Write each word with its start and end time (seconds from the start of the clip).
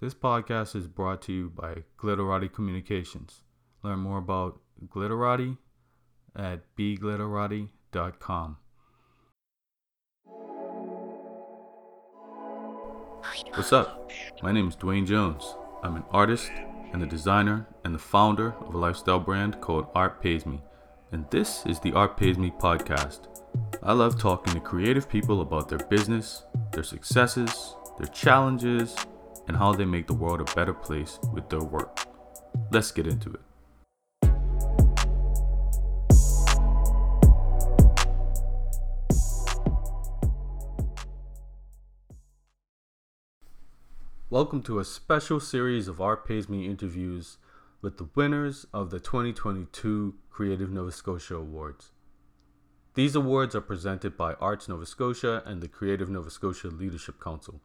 This 0.00 0.14
podcast 0.14 0.74
is 0.74 0.86
brought 0.86 1.20
to 1.22 1.32
you 1.32 1.50
by 1.50 1.82
Glitterati 1.98 2.50
Communications. 2.50 3.42
Learn 3.82 3.98
more 3.98 4.16
about 4.16 4.58
Glitterati 4.88 5.58
at 6.34 6.62
bglitterati.com. 6.74 8.56
What's 13.52 13.74
up? 13.74 14.10
My 14.42 14.52
name 14.52 14.68
is 14.68 14.76
Dwayne 14.76 15.06
Jones. 15.06 15.54
I'm 15.82 15.96
an 15.96 16.04
artist 16.10 16.50
and 16.94 17.02
a 17.02 17.06
designer 17.06 17.68
and 17.84 17.94
the 17.94 17.98
founder 17.98 18.54
of 18.54 18.74
a 18.74 18.78
lifestyle 18.78 19.20
brand 19.20 19.60
called 19.60 19.88
Art 19.94 20.22
Pays 20.22 20.46
Me. 20.46 20.62
And 21.12 21.26
this 21.30 21.66
is 21.66 21.78
the 21.78 21.92
Art 21.92 22.16
Pays 22.16 22.38
Me 22.38 22.50
podcast. 22.58 23.28
I 23.82 23.92
love 23.92 24.18
talking 24.18 24.54
to 24.54 24.60
creative 24.60 25.10
people 25.10 25.42
about 25.42 25.68
their 25.68 25.86
business, 25.90 26.46
their 26.72 26.84
successes, 26.84 27.76
their 27.98 28.08
challenges, 28.08 28.96
and 29.50 29.58
how 29.58 29.72
they 29.72 29.84
make 29.84 30.06
the 30.06 30.14
world 30.14 30.40
a 30.40 30.54
better 30.54 30.72
place 30.72 31.18
with 31.32 31.48
their 31.48 31.58
work. 31.58 32.06
Let's 32.70 32.92
get 32.92 33.08
into 33.08 33.32
it. 33.32 33.40
Welcome 44.30 44.62
to 44.62 44.78
a 44.78 44.84
special 44.84 45.40
series 45.40 45.88
of 45.88 46.00
Pays 46.24 46.48
Me 46.48 46.66
interviews 46.66 47.38
with 47.82 47.98
the 47.98 48.08
winners 48.14 48.66
of 48.72 48.90
the 48.90 49.00
2022 49.00 50.14
Creative 50.30 50.70
Nova 50.70 50.92
Scotia 50.92 51.34
Awards. 51.34 51.90
These 52.94 53.16
awards 53.16 53.56
are 53.56 53.60
presented 53.60 54.16
by 54.16 54.34
Arts 54.34 54.68
Nova 54.68 54.86
Scotia 54.86 55.42
and 55.44 55.60
the 55.60 55.66
Creative 55.66 56.08
Nova 56.08 56.30
Scotia 56.30 56.68
Leadership 56.68 57.20
Council. 57.20 57.60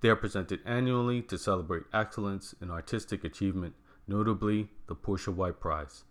They 0.00 0.08
are 0.08 0.16
presented 0.16 0.60
annually 0.64 1.20
to 1.22 1.36
celebrate 1.36 1.82
excellence 1.92 2.54
in 2.60 2.70
artistic 2.70 3.24
achievement, 3.24 3.74
notably 4.06 4.70
the 4.86 4.94
Portia 4.94 5.32
White 5.32 5.58
Prize. 5.58 6.04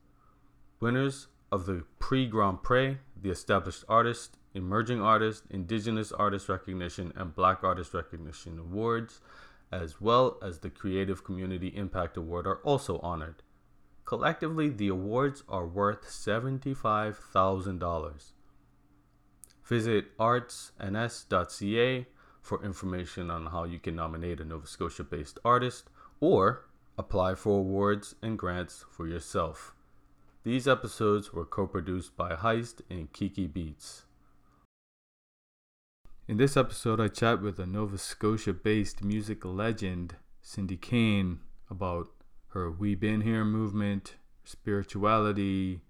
Winners 0.79 1.27
of 1.52 1.66
the 1.66 1.83
Prix 1.99 2.27
Grand 2.27 2.59
Pré, 2.59 2.99
the 3.19 3.29
Established 3.29 3.83
Artist, 3.88 4.38
Emerging 4.53 5.02
Artist, 5.02 5.45
Indigenous 5.49 6.11
Artist 6.11 6.49
Recognition, 6.49 7.13
and 7.16 7.33
Black 7.33 7.63
Artist 7.63 7.94
Recognition 7.94 8.59
Awards, 8.59 9.21
as 9.71 10.01
well 10.01 10.38
as 10.41 10.59
the 10.59 10.69
Creative 10.69 11.23
Community 11.23 11.69
Impact 11.69 12.17
Award, 12.17 12.45
are 12.45 12.57
also 12.57 12.99
honored. 12.99 13.41
Collectively, 14.03 14.67
the 14.69 14.89
awards 14.89 15.44
are 15.47 15.67
worth 15.67 16.05
$75,000. 16.07 18.31
Visit 19.63 20.17
artsns.ca 20.17 22.07
for 22.48 22.64
information 22.64 23.30
on 23.30 23.48
how 23.48 23.66
you 23.66 23.78
can 23.78 23.95
nominate 23.95 24.40
a 24.40 24.45
Nova 24.45 24.66
Scotia 24.66 25.03
based 25.03 25.38
artist 25.44 25.90
or 26.22 26.66
apply 26.98 27.36
for 27.36 27.59
awards 27.59 28.16
and 28.22 28.40
grants 28.40 28.86
for 28.90 29.06
yourself. 29.08 29.73
These 30.44 30.68
episodes 30.68 31.34
were 31.34 31.45
co 31.45 31.68
produced 31.68 32.16
by 32.16 32.36
Heist 32.36 32.81
and 32.90 33.12
Kiki 33.12 33.48
Beats. 33.48 34.03
In 36.28 36.38
this 36.38 36.56
episode, 36.56 37.02
I 37.02 37.09
chat 37.09 37.42
with 37.42 37.59
a 37.59 37.66
Nova 37.66 37.98
Scotia 37.98 38.53
based 38.53 39.03
music 39.03 39.44
legend, 39.44 40.16
Cyndi 40.44 40.80
Cain, 40.80 41.40
about 41.70 42.08
her 42.50 42.72
We 42.72 42.95
Been 42.95 43.22
Here 43.22 43.44
movement, 43.44 44.16
spirituality, 44.45 45.81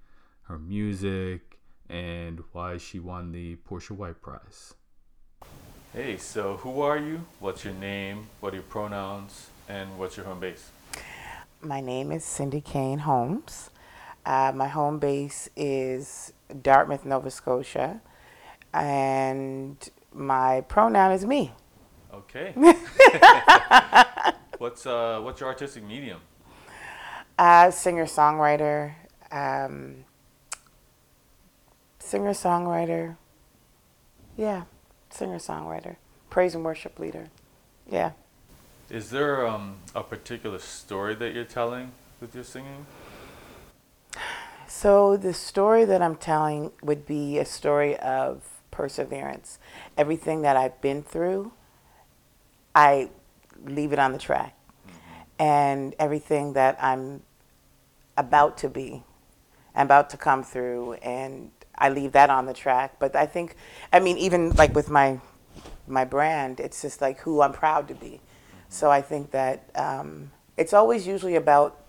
her 0.44 0.58
music, 0.58 1.60
and 1.88 2.42
why 2.52 2.78
she 2.78 3.00
won 3.00 3.32
the 3.32 3.56
Portia 3.58 3.94
White 3.94 4.22
Prize. 4.22 4.74
Hey, 5.94 6.18
so 6.18 6.58
who 6.58 6.82
are 6.82 6.98
you? 6.98 7.22
What's 7.40 7.64
your 7.64 7.74
name? 7.74 8.28
What 8.42 8.52
are 8.52 8.58
your 8.58 8.64
pronouns? 8.64 9.48
And 9.70 9.98
what's 9.98 10.18
your 10.18 10.26
home 10.26 10.42
base? 10.42 10.70
My 11.62 11.80
name 11.80 12.12
is 12.12 12.24
Cyndi 12.24 12.64
Cain 12.64 13.00
Holmes. 13.00 13.70
Uh, 14.26 14.52
my 14.54 14.68
home 14.68 15.00
base 15.00 15.50
is 15.56 16.34
Dartmouth, 16.62 17.06
Nova 17.06 17.32
Scotia, 17.32 18.02
and 18.74 19.90
my 20.14 20.60
pronoun 20.68 21.14
is 21.14 21.26
me. 21.26 21.54
Okay. 22.14 22.52
what's 24.58 24.86
uh, 24.86 25.22
what's 25.24 25.40
your 25.40 25.48
artistic 25.48 25.86
medium? 25.86 26.20
Uh, 27.40 27.72
singer 27.72 28.06
songwriter, 28.06 28.94
um, 29.32 30.04
singer 32.00 32.32
songwriter. 32.32 33.16
Yeah, 34.36 34.64
singer 35.18 35.40
songwriter, 35.40 35.96
praise 36.30 36.54
and 36.54 36.64
worship 36.64 37.00
leader. 37.00 37.30
Yeah. 37.90 38.12
Is 38.90 39.10
there 39.10 39.48
um, 39.48 39.78
a 39.96 40.04
particular 40.04 40.60
story 40.60 41.16
that 41.16 41.34
you're 41.34 41.44
telling 41.44 41.92
with 42.22 42.36
your 42.36 42.44
singing? 42.44 42.86
So 44.68 45.18
the 45.18 45.34
story 45.34 45.86
that 45.86 46.02
I'm 46.02 46.16
telling 46.16 46.72
would 46.84 47.06
be 47.06 47.40
a 47.40 47.46
story 47.46 47.98
of 47.98 48.44
perseverance. 48.70 49.58
Everything 49.98 50.44
that 50.44 50.56
I've 50.56 50.80
been 50.82 51.02
through, 51.02 51.52
I 52.76 53.10
leave 53.66 53.92
it 53.92 54.00
on 54.00 54.12
the 54.12 54.20
track. 54.20 54.56
And 55.40 55.96
everything 55.98 56.54
that 56.54 56.78
I'm 56.82 57.24
about 58.18 58.58
to 58.60 58.70
be, 58.70 59.04
I'm 59.76 59.88
about 59.88 60.10
to 60.12 60.18
come 60.18 60.44
through, 60.44 60.94
and 60.94 61.52
I 61.78 61.90
leave 61.90 62.12
that 62.14 62.30
on 62.30 62.46
the 62.46 62.54
track. 62.54 63.00
But 63.00 63.16
I 63.16 63.26
think, 63.26 63.56
I 63.94 64.00
mean, 64.00 64.18
even 64.18 64.52
like 64.52 64.74
with 64.74 64.90
my 64.90 65.20
my 65.88 66.06
brand, 66.06 66.60
it's 66.60 66.82
just 66.82 67.02
like 67.02 67.20
who 67.20 67.42
I'm 67.42 67.54
proud 67.54 67.88
to 67.88 67.96
be. 67.96 68.20
So 68.70 68.92
I 68.92 69.02
think 69.02 69.32
that 69.32 69.70
um, 69.76 70.32
it's 70.58 70.74
always 70.74 71.08
usually 71.08 71.36
about 71.36 71.80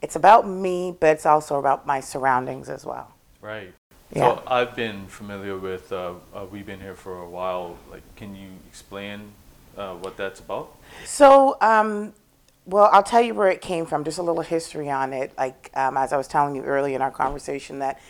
it's 0.00 0.16
about 0.16 0.48
me, 0.48 0.96
but 0.98 1.10
it's 1.10 1.26
also 1.26 1.58
about 1.58 1.86
my 1.86 2.00
surroundings 2.00 2.68
as 2.68 2.84
well. 2.84 3.12
Right. 3.40 3.72
Yeah. 4.12 4.34
So 4.34 4.42
I've 4.46 4.74
been 4.74 5.06
familiar 5.06 5.56
with. 5.56 5.92
Uh, 5.92 6.14
uh, 6.34 6.44
we've 6.50 6.66
been 6.66 6.80
here 6.80 6.96
for 6.96 7.22
a 7.22 7.28
while. 7.28 7.78
Like, 7.90 8.02
can 8.16 8.34
you 8.34 8.48
explain 8.68 9.32
uh, 9.78 9.94
what 9.94 10.16
that's 10.16 10.40
about? 10.40 10.76
So, 11.04 11.56
um, 11.60 12.12
well, 12.66 12.90
I'll 12.92 13.02
tell 13.02 13.22
you 13.22 13.34
where 13.34 13.48
it 13.48 13.60
came 13.60 13.86
from. 13.86 14.04
Just 14.04 14.18
a 14.18 14.22
little 14.22 14.42
history 14.42 14.90
on 14.90 15.12
it. 15.12 15.32
Like 15.38 15.70
um, 15.74 15.96
as 15.96 16.12
I 16.12 16.16
was 16.16 16.28
telling 16.28 16.56
you 16.56 16.62
earlier 16.62 16.96
in 16.96 17.02
our 17.02 17.10
conversation, 17.10 17.78
that 17.78 18.00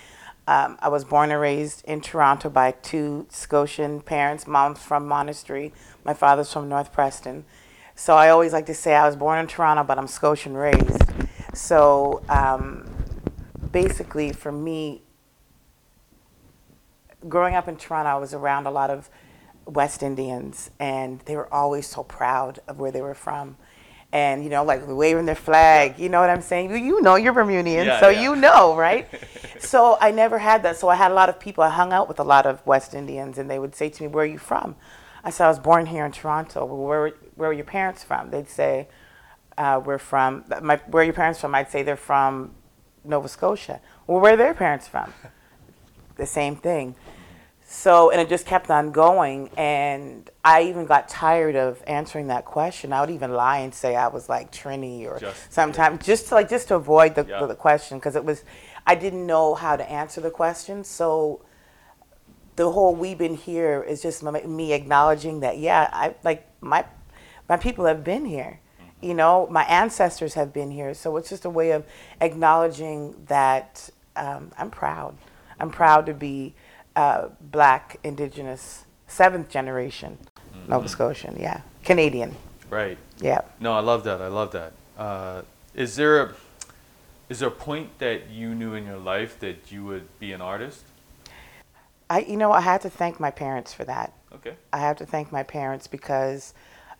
um, 0.52 0.76
I 0.80 0.88
was 0.88 1.02
born 1.02 1.30
and 1.30 1.40
raised 1.40 1.82
in 1.86 2.02
Toronto 2.02 2.50
by 2.50 2.72
two 2.72 3.26
Scotian 3.30 4.02
parents. 4.02 4.46
Mom's 4.46 4.80
from 4.82 5.08
Monastery. 5.08 5.72
My 6.04 6.12
father's 6.12 6.52
from 6.52 6.68
North 6.68 6.92
Preston. 6.92 7.46
So 7.94 8.16
I 8.16 8.28
always 8.28 8.52
like 8.52 8.66
to 8.66 8.74
say 8.74 8.94
I 8.94 9.06
was 9.06 9.16
born 9.16 9.38
in 9.38 9.46
Toronto, 9.46 9.82
but 9.82 9.96
I'm 9.98 10.06
Scotian 10.06 10.54
raised. 10.54 11.04
So 11.54 12.22
um, 12.28 12.86
basically, 13.70 14.30
for 14.32 14.52
me, 14.52 15.00
growing 17.30 17.54
up 17.54 17.66
in 17.66 17.76
Toronto, 17.76 18.10
I 18.10 18.16
was 18.16 18.34
around 18.34 18.66
a 18.66 18.70
lot 18.70 18.91
of 18.91 19.08
West 19.64 20.02
Indians, 20.02 20.70
and 20.78 21.20
they 21.20 21.34
were 21.34 21.52
always 21.52 21.86
so 21.86 22.02
proud 22.02 22.58
of 22.68 22.78
where 22.78 22.92
they 22.92 23.00
were 23.00 23.14
from. 23.14 23.56
And 24.12 24.44
you 24.44 24.50
know, 24.50 24.62
like 24.62 24.82
waving 24.86 25.24
their 25.24 25.34
flag, 25.34 25.98
you 25.98 26.10
know 26.10 26.20
what 26.20 26.28
I'm 26.28 26.42
saying? 26.42 26.70
You, 26.70 26.76
you 26.76 27.00
know, 27.00 27.14
you're 27.16 27.32
Bermudian, 27.32 27.86
Yeah, 27.86 27.98
so 27.98 28.10
yeah. 28.10 28.20
you 28.22 28.36
know, 28.36 28.76
right? 28.76 29.08
so 29.58 29.96
I 30.02 30.10
never 30.10 30.38
had 30.38 30.62
that. 30.64 30.76
So 30.76 30.88
I 30.88 30.96
had 30.96 31.10
a 31.10 31.14
lot 31.14 31.30
of 31.30 31.40
people. 31.40 31.64
I 31.64 31.70
hung 31.70 31.92
out 31.94 32.08
with 32.08 32.20
a 32.20 32.24
lot 32.24 32.44
of 32.44 32.64
West 32.66 32.92
Indians, 32.92 33.38
and 33.38 33.48
they 33.50 33.58
would 33.58 33.74
say 33.74 33.88
to 33.88 34.02
me, 34.02 34.08
"Where 34.08 34.24
are 34.24 34.26
you 34.26 34.38
from?" 34.38 34.76
I 35.24 35.30
said, 35.30 35.46
"I 35.46 35.48
was 35.48 35.58
born 35.58 35.86
here 35.86 36.04
in 36.04 36.12
Toronto." 36.12 36.64
Well, 36.66 36.76
where 36.76 37.12
Where 37.36 37.48
are 37.50 37.54
your 37.54 37.64
parents 37.64 38.04
from? 38.04 38.30
They'd 38.30 38.50
say, 38.50 38.88
uh, 39.56 39.80
"We're 39.82 39.98
from." 39.98 40.44
My, 40.60 40.76
where 40.88 41.02
are 41.02 41.04
your 41.06 41.14
parents 41.14 41.40
from? 41.40 41.54
I'd 41.54 41.70
say 41.70 41.82
they're 41.82 41.96
from 41.96 42.54
Nova 43.04 43.28
Scotia. 43.28 43.80
Well, 44.06 44.20
where 44.20 44.34
are 44.34 44.36
their 44.36 44.52
parents 44.54 44.88
from? 44.88 45.14
the 46.16 46.26
same 46.26 46.56
thing. 46.56 46.96
So, 47.75 48.10
and 48.10 48.21
it 48.21 48.28
just 48.28 48.44
kept 48.44 48.71
on 48.71 48.93
going. 48.93 49.49
And 49.56 50.28
I 50.44 50.65
even 50.65 50.84
got 50.84 51.09
tired 51.09 51.56
of 51.56 51.83
answering 51.87 52.27
that 52.27 52.44
question. 52.44 52.93
I 52.93 53.00
would 53.00 53.09
even 53.09 53.33
lie 53.33 53.60
and 53.60 53.75
say 53.75 53.97
I 53.97 54.09
was 54.09 54.28
like 54.28 54.53
Trini 54.53 55.07
or 55.07 55.19
Just- 55.19 55.51
sometimes 55.51 56.04
just 56.04 56.28
to 56.28 56.34
like 56.34 56.51
just 56.51 56.69
to 56.69 56.74
avoid 56.74 57.15
the, 57.15 57.24
Yeah. 57.24 57.47
the 57.47 57.54
question 57.54 57.97
because 57.98 58.15
it 58.15 58.27
was 58.27 58.45
I 58.86 58.95
didn't 58.95 59.27
know 59.27 59.54
how 59.54 59.77
to 59.77 59.91
answer 59.91 60.21
the 60.21 60.30
question. 60.30 60.84
So 60.84 61.41
the 62.57 62.71
whole 62.71 62.95
we've 62.95 63.16
been 63.16 63.36
here 63.36 63.83
is 63.83 64.03
just 64.03 64.22
my- 64.22 64.42
me 64.42 64.75
acknowledging 64.75 65.41
that 65.41 65.57
yeah, 65.57 65.89
I 65.95 66.15
like 66.22 66.47
my 66.60 66.84
my 67.48 67.57
people 67.57 67.86
have 67.86 68.04
been 68.04 68.27
here. 68.27 68.60
You 69.01 69.15
know, 69.15 69.47
my 69.51 69.65
ancestors 69.65 70.34
have 70.34 70.53
been 70.53 70.71
here. 70.71 70.92
So 70.92 71.16
it's 71.16 71.30
just 71.30 71.47
a 71.47 71.51
way 71.51 71.71
of 71.71 71.86
acknowledging 72.21 73.15
that 73.28 73.89
um, 74.15 74.53
I'm 74.59 74.71
proud. 74.71 75.16
I'm 75.59 75.71
proud 75.71 76.04
to 76.04 76.13
be 76.13 76.54
uh, 76.97 77.28
black, 77.41 77.98
indigenous, 78.04 78.84
seventh 79.06 79.48
generation 79.48 80.18
Nova 80.68 80.89
Scotian. 80.89 81.36
Yeah, 81.39 81.60
Canadian. 81.84 82.34
Right. 82.71 82.98
Yeah. 83.21 83.42
No, 83.60 83.72
I 83.72 83.80
love 83.80 84.04
that. 84.04 84.21
I 84.22 84.28
love 84.28 84.53
that. 84.53 84.72
Uh, 84.97 85.42
is 85.74 85.97
there 85.97 86.22
a 86.22 86.34
is 87.28 87.41
there 87.41 87.48
a 87.48 87.53
point 87.53 87.98
that 87.98 88.30
you 88.30 88.54
knew 88.54 88.74
in 88.74 88.86
your 88.86 88.98
life 88.98 89.39
that 89.41 89.72
you 89.72 89.84
would 89.84 90.06
be 90.18 90.33
an 90.33 90.41
artist? 90.41 90.84
I, 92.10 92.21
you 92.21 92.36
know, 92.36 92.53
I 92.53 92.60
had 92.60 92.83
to 92.83 92.91
thank 92.91 93.18
my 93.18 93.30
parents 93.30 93.72
for 93.72 93.84
that. 93.84 94.12
Okay. 94.34 94.54
I 94.72 94.78
have 94.78 94.98
to 94.98 95.06
thank 95.06 95.33
my 95.33 95.42
parents 95.42 95.86
because 95.86 96.53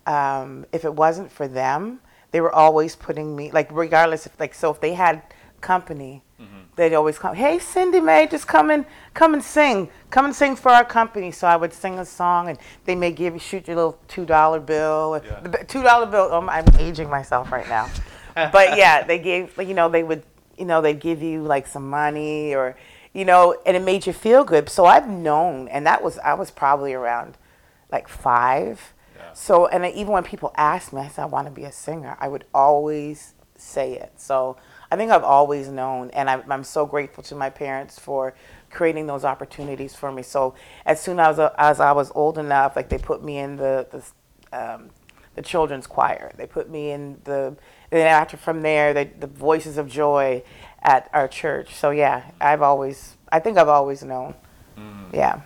um, 0.07 0.65
if 0.71 0.85
it 0.85 0.93
wasn't 0.93 1.31
for 1.31 1.47
them, 1.47 1.99
they 2.31 2.41
were 2.41 2.53
always 2.53 2.95
putting 2.95 3.35
me 3.35 3.51
like 3.51 3.69
regardless 3.71 4.25
if 4.25 4.39
like 4.39 4.55
so 4.55 4.71
if 4.71 4.81
they 4.81 4.93
had 4.93 5.21
company, 5.61 6.23
mm-hmm. 6.43 6.59
they'd 6.75 6.93
always 6.93 7.17
come. 7.17 7.35
Hey, 7.35 7.57
Cyndi 7.57 8.03
Mae, 8.03 8.27
just 8.27 8.47
come 8.47 8.69
and 8.69 8.85
come 9.13 9.33
and 9.33 9.43
sing. 9.43 9.89
Come 10.09 10.25
and 10.25 10.35
sing 10.35 10.55
for 10.55 10.69
our 10.69 10.85
company. 10.85 11.31
So 11.31 11.47
I 11.47 11.55
would 11.55 11.73
sing 11.73 11.99
a 11.99 12.05
song, 12.05 12.49
and 12.49 12.57
they 12.85 12.95
may 12.95 13.11
give 13.11 13.33
you 13.33 13.39
shoot 13.39 13.67
your 13.67 13.75
little 13.75 13.99
two 14.07 14.25
dollar 14.25 14.59
bill. 14.59 15.21
Yeah. 15.23 15.63
Two 15.63 15.83
dollar 15.83 16.05
bill. 16.05 16.29
Oh, 16.31 16.47
I'm 16.47 16.65
aging 16.79 17.09
myself 17.09 17.51
right 17.51 17.67
now, 17.67 17.89
but 18.35 18.77
yeah, 18.77 19.03
they 19.03 19.19
gave 19.19 19.57
you 19.57 19.73
know 19.73 19.89
they 19.89 20.03
would 20.03 20.23
you 20.57 20.65
know 20.65 20.81
they'd 20.81 20.99
give 20.99 21.21
you 21.21 21.41
like 21.41 21.67
some 21.67 21.89
money 21.89 22.53
or 22.53 22.75
you 23.13 23.25
know, 23.25 23.55
and 23.65 23.77
it 23.77 23.83
made 23.83 24.07
you 24.07 24.13
feel 24.13 24.43
good. 24.43 24.69
So 24.69 24.85
I've 24.85 25.07
known, 25.07 25.67
and 25.67 25.85
that 25.85 26.03
was 26.03 26.17
I 26.19 26.33
was 26.33 26.51
probably 26.51 26.93
around 26.93 27.37
like 27.91 28.07
five. 28.07 28.93
Yeah. 29.15 29.33
So 29.33 29.67
and 29.67 29.85
even 29.85 30.13
when 30.13 30.23
people 30.23 30.51
asked 30.57 30.93
me, 30.93 31.01
I 31.01 31.07
said 31.07 31.23
I 31.23 31.25
want 31.27 31.47
to 31.47 31.53
be 31.53 31.63
a 31.63 31.71
singer. 31.71 32.17
I 32.19 32.27
would 32.27 32.45
always 32.53 33.35
say 33.55 33.93
it. 33.93 34.13
So 34.17 34.57
I 34.93 34.95
think 34.95 35.09
I've 35.09 35.23
always 35.23 35.69
known, 35.69 36.11
and 36.11 36.29
I'm, 36.29 36.43
I'm 36.51 36.63
so 36.63 36.85
grateful 36.85 37.23
to 37.23 37.35
my 37.35 37.49
parents 37.49 37.97
for 37.97 38.35
creating 38.69 39.07
those 39.07 39.25
opportunities 39.25 39.95
for 39.95 40.11
me. 40.11 40.21
So 40.21 40.53
as 40.85 41.01
soon 41.01 41.19
as, 41.19 41.39
as 41.39 41.79
I 41.79 41.93
was 41.93 42.11
old 42.13 42.37
enough, 42.37 42.75
like 42.75 42.89
they 42.89 42.99
put 42.99 43.23
me 43.23 43.39
in 43.39 43.55
the 43.55 43.87
the, 43.89 44.55
um, 44.55 44.91
the 45.33 45.41
children's 45.41 45.87
choir. 45.87 46.31
They 46.37 46.45
put 46.45 46.69
me 46.69 46.91
in 46.91 47.19
the 47.23 47.55
then 47.89 48.05
after 48.05 48.37
from 48.37 48.61
there, 48.61 48.93
the, 48.93 49.09
the 49.19 49.25
Voices 49.25 49.79
of 49.79 49.87
Joy, 49.87 50.43
at 50.83 51.09
our 51.11 51.27
church. 51.27 51.73
So 51.73 51.89
yeah, 51.89 52.29
I've 52.39 52.61
always, 52.61 53.17
I 53.31 53.39
think 53.39 53.57
I've 53.57 53.69
always 53.69 54.03
known. 54.03 54.35
Mm. 54.77 55.11
Yeah. 55.11 55.41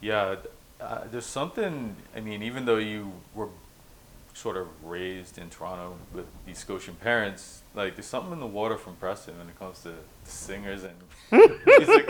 Yeah, 0.00 0.36
uh, 0.80 1.02
there's 1.08 1.26
something. 1.26 1.94
I 2.16 2.20
mean, 2.20 2.42
even 2.42 2.64
though 2.64 2.78
you 2.78 3.12
were 3.32 3.50
sort 4.34 4.56
of 4.56 4.68
raised 4.84 5.38
in 5.38 5.50
Toronto 5.50 5.96
with 6.12 6.26
these 6.46 6.58
Scotian 6.58 6.94
parents, 6.96 7.62
like 7.74 7.96
there's 7.96 8.06
something 8.06 8.32
in 8.32 8.40
the 8.40 8.46
water 8.46 8.76
from 8.76 8.96
Preston 8.96 9.38
when 9.38 9.48
it 9.48 9.58
comes 9.58 9.80
to 9.82 9.94
singers 10.24 10.84
and 10.84 10.94
music. 11.66 12.08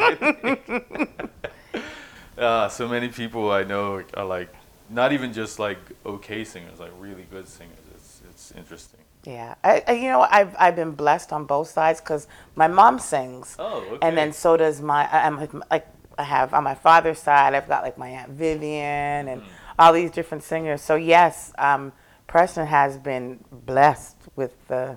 uh, 2.39 2.69
so 2.69 2.89
many 2.89 3.09
people 3.09 3.51
I 3.51 3.65
know 3.65 4.03
are 4.15 4.25
like 4.25 4.55
not 4.89 5.13
even 5.13 5.33
just 5.33 5.59
like 5.59 5.79
okay 6.05 6.45
singers, 6.45 6.79
like 6.79 6.93
really 6.99 7.27
good 7.31 7.49
singers. 7.49 7.79
It's 7.95 8.21
it's 8.29 8.53
interesting. 8.53 9.01
Yeah, 9.25 9.55
I, 9.63 9.85
I, 9.87 9.93
you 9.93 10.09
know 10.09 10.27
I've 10.29 10.55
I've 10.59 10.77
been 10.77 10.93
blessed 10.93 11.33
on 11.33 11.45
both 11.45 11.69
sides 11.69 12.01
because 12.01 12.27
my 12.57 12.69
mom 12.69 12.99
sings. 12.99 13.57
Oh, 13.59 13.81
okay. 13.81 13.99
And 14.03 14.17
then 14.17 14.33
so 14.33 14.57
does 14.57 14.81
my 14.81 15.09
I'm 15.11 15.49
like 15.71 15.87
I 16.19 16.25
have 16.25 16.55
on 16.55 16.65
my 16.65 16.75
father's 16.75 17.19
side 17.19 17.55
I've 17.55 17.69
got 17.69 17.83
like 17.83 17.97
my 17.97 18.09
aunt 18.09 18.31
Vivian 18.31 19.29
and 19.29 19.43
mm. 19.43 19.47
all 19.79 19.93
these 19.93 20.11
different 20.11 20.43
singers. 20.43 20.83
So 20.83 20.97
yes, 20.97 21.53
um, 21.59 21.93
Preston 22.33 22.67
has 22.67 22.97
been 22.97 23.45
blessed 23.51 24.17
with 24.37 24.67
the 24.67 24.97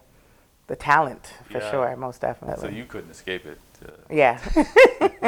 the 0.68 0.76
talent 0.78 1.34
for 1.52 1.58
yeah. 1.58 1.70
sure, 1.70 1.96
most 1.98 2.22
definitely. 2.22 2.62
So 2.62 2.74
you 2.74 2.86
couldn't 2.86 3.12
escape 3.12 3.46
it. 3.46 3.60
Uh. 3.86 3.92
Yeah. 4.10 4.40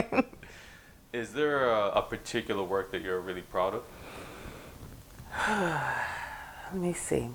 Is 1.13 1.33
there 1.33 1.69
a, 1.69 1.89
a 1.89 2.01
particular 2.01 2.63
work 2.63 2.92
that 2.94 3.01
you're 3.01 3.19
really 3.19 3.42
proud 3.42 3.74
of? 3.74 3.83
Let 6.71 6.81
me 6.81 6.94
see. 6.94 7.27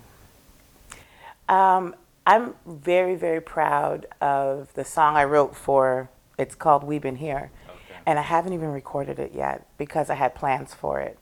Um, 1.50 1.94
I'm 2.26 2.54
very, 2.64 3.14
very 3.14 3.42
proud 3.42 4.06
of 4.22 4.72
the 4.72 4.86
song 4.86 5.18
I 5.18 5.24
wrote 5.24 5.54
for. 5.54 6.08
It's 6.38 6.54
called 6.54 6.82
"We've 6.82 7.02
Been 7.02 7.16
Here," 7.16 7.50
okay. 7.68 8.00
and 8.06 8.18
I 8.18 8.22
haven't 8.22 8.54
even 8.54 8.70
recorded 8.70 9.18
it 9.18 9.32
yet 9.34 9.66
because 9.76 10.08
I 10.08 10.14
had 10.14 10.34
plans 10.34 10.72
for 10.72 10.98
it. 10.98 11.18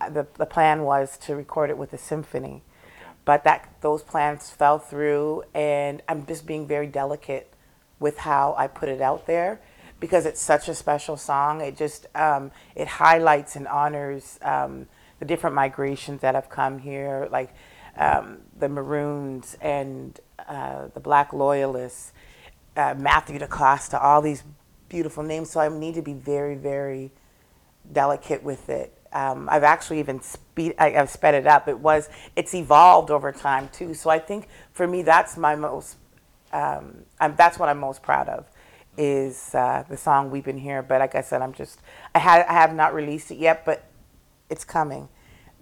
Uh, 0.00 0.08
the 0.08 0.26
The 0.38 0.46
plan 0.46 0.84
was 0.84 1.18
to 1.18 1.36
record 1.36 1.68
it 1.68 1.76
with 1.76 1.92
a 1.92 1.98
symphony. 1.98 2.62
But 3.28 3.44
that 3.44 3.68
those 3.82 4.02
plans 4.02 4.48
fell 4.48 4.78
through, 4.78 5.42
and 5.52 6.00
I'm 6.08 6.24
just 6.24 6.46
being 6.46 6.66
very 6.66 6.86
delicate 6.86 7.52
with 8.00 8.16
how 8.16 8.54
I 8.56 8.68
put 8.68 8.88
it 8.88 9.02
out 9.02 9.26
there 9.26 9.60
because 10.00 10.24
it's 10.24 10.40
such 10.40 10.66
a 10.66 10.74
special 10.74 11.18
song. 11.18 11.60
It 11.60 11.76
just 11.76 12.06
um, 12.14 12.50
it 12.74 12.88
highlights 12.88 13.54
and 13.54 13.68
honors 13.68 14.38
um, 14.40 14.88
the 15.18 15.26
different 15.26 15.54
migrations 15.54 16.22
that 16.22 16.34
have 16.34 16.48
come 16.48 16.78
here, 16.78 17.28
like 17.30 17.52
um, 17.98 18.38
the 18.58 18.70
Maroons 18.70 19.58
and 19.60 20.18
uh, 20.48 20.86
the 20.94 21.00
Black 21.00 21.34
Loyalists, 21.34 22.14
uh, 22.78 22.94
Matthew 22.96 23.38
DaCosta, 23.38 24.00
all 24.00 24.22
these 24.22 24.42
beautiful 24.88 25.22
names. 25.22 25.50
So 25.50 25.60
I 25.60 25.68
need 25.68 25.96
to 25.96 26.02
be 26.02 26.14
very, 26.14 26.54
very 26.54 27.12
delicate 27.92 28.42
with 28.42 28.70
it. 28.70 28.97
Um, 29.12 29.48
I've 29.50 29.62
actually 29.62 30.00
even 30.00 30.20
speed, 30.20 30.74
I, 30.78 30.90
have 30.90 31.10
sped 31.10 31.34
it 31.34 31.46
up. 31.46 31.68
It 31.68 31.78
was, 31.78 32.08
it's 32.36 32.54
evolved 32.54 33.10
over 33.10 33.32
time 33.32 33.68
too. 33.72 33.94
So 33.94 34.10
I 34.10 34.18
think 34.18 34.48
for 34.72 34.86
me, 34.86 35.02
that's 35.02 35.36
my 35.36 35.56
most, 35.56 35.96
um, 36.52 37.04
that's 37.36 37.58
what 37.58 37.68
I'm 37.68 37.78
most 37.78 38.02
proud 38.02 38.28
of, 38.28 38.46
is 38.96 39.54
uh, 39.54 39.84
the 39.88 39.96
song 39.96 40.30
"We've 40.30 40.44
Been 40.44 40.58
Here." 40.58 40.82
But 40.82 41.00
like 41.00 41.14
I 41.14 41.22
said, 41.22 41.40
I'm 41.42 41.52
just, 41.52 41.80
I 42.14 42.18
had, 42.18 42.44
I 42.46 42.52
have 42.52 42.74
not 42.74 42.94
released 42.94 43.30
it 43.30 43.38
yet, 43.38 43.64
but 43.64 43.84
it's 44.50 44.64
coming 44.64 45.08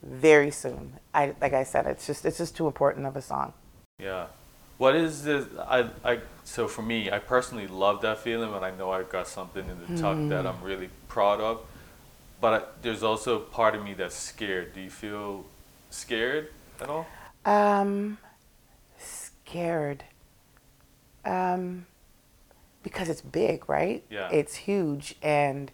very 0.02 0.50
soon. 0.50 0.98
I 1.14 1.34
like 1.40 1.52
I 1.52 1.64
said, 1.64 1.86
it's 1.86 2.06
just 2.06 2.24
it's 2.24 2.38
just 2.38 2.56
too 2.56 2.66
important 2.66 3.06
of 3.06 3.16
a 3.16 3.22
song. 3.22 3.52
Yeah. 3.98 4.26
What 4.78 4.94
is 4.94 5.24
this? 5.24 5.46
I, 5.58 5.88
I 6.04 6.20
so 6.44 6.68
for 6.68 6.82
me, 6.82 7.10
I 7.10 7.18
personally 7.18 7.66
love 7.66 8.02
that 8.02 8.18
feeling 8.18 8.52
when 8.52 8.62
I 8.62 8.70
know 8.70 8.90
I've 8.90 9.08
got 9.08 9.26
something 9.26 9.64
in 9.68 9.80
the 9.80 10.00
tuck 10.00 10.16
that 10.28 10.44
mm. 10.44 10.46
I'm 10.46 10.62
really 10.62 10.90
proud 11.08 11.40
of. 11.40 11.60
But 12.40 12.52
I, 12.52 12.66
there's 12.82 13.02
also 13.02 13.38
part 13.38 13.74
of 13.74 13.82
me 13.82 13.94
that's 13.94 14.14
scared. 14.14 14.74
Do 14.74 14.80
you 14.80 14.90
feel 14.90 15.44
scared 15.90 16.48
at 16.80 16.88
all? 16.88 17.06
Um, 17.44 18.18
scared. 18.98 20.04
Um, 21.24 21.86
because 22.82 23.08
it's 23.08 23.22
big, 23.22 23.68
right? 23.68 24.04
Yeah. 24.10 24.28
It's 24.30 24.54
huge, 24.54 25.16
and 25.22 25.72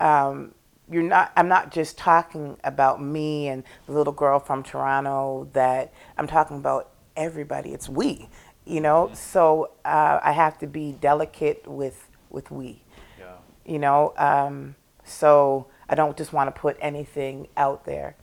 um, 0.00 0.54
you're 0.90 1.02
not 1.02 1.32
i'm 1.36 1.48
not 1.48 1.70
just 1.70 1.96
talking 1.96 2.56
about 2.64 3.02
me 3.02 3.48
and 3.48 3.64
the 3.86 3.92
little 3.92 4.12
girl 4.12 4.38
from 4.38 4.62
toronto 4.62 5.48
that 5.52 5.92
i'm 6.18 6.26
talking 6.26 6.56
about 6.56 6.90
everybody 7.16 7.72
it's 7.72 7.88
we 7.88 8.28
you 8.64 8.80
know 8.80 9.06
mm-hmm. 9.06 9.14
so 9.14 9.70
uh, 9.84 10.20
i 10.22 10.32
have 10.32 10.58
to 10.58 10.66
be 10.66 10.92
delicate 10.92 11.66
with 11.66 12.08
with 12.30 12.50
we 12.50 12.82
yeah. 13.18 13.34
you 13.64 13.78
know 13.78 14.12
um, 14.16 14.74
so 15.04 15.66
i 15.92 15.94
don't 15.94 16.16
just 16.16 16.32
want 16.32 16.52
to 16.52 16.60
put 16.60 16.76
anything 16.80 17.46
out 17.56 17.84
there 17.84 18.16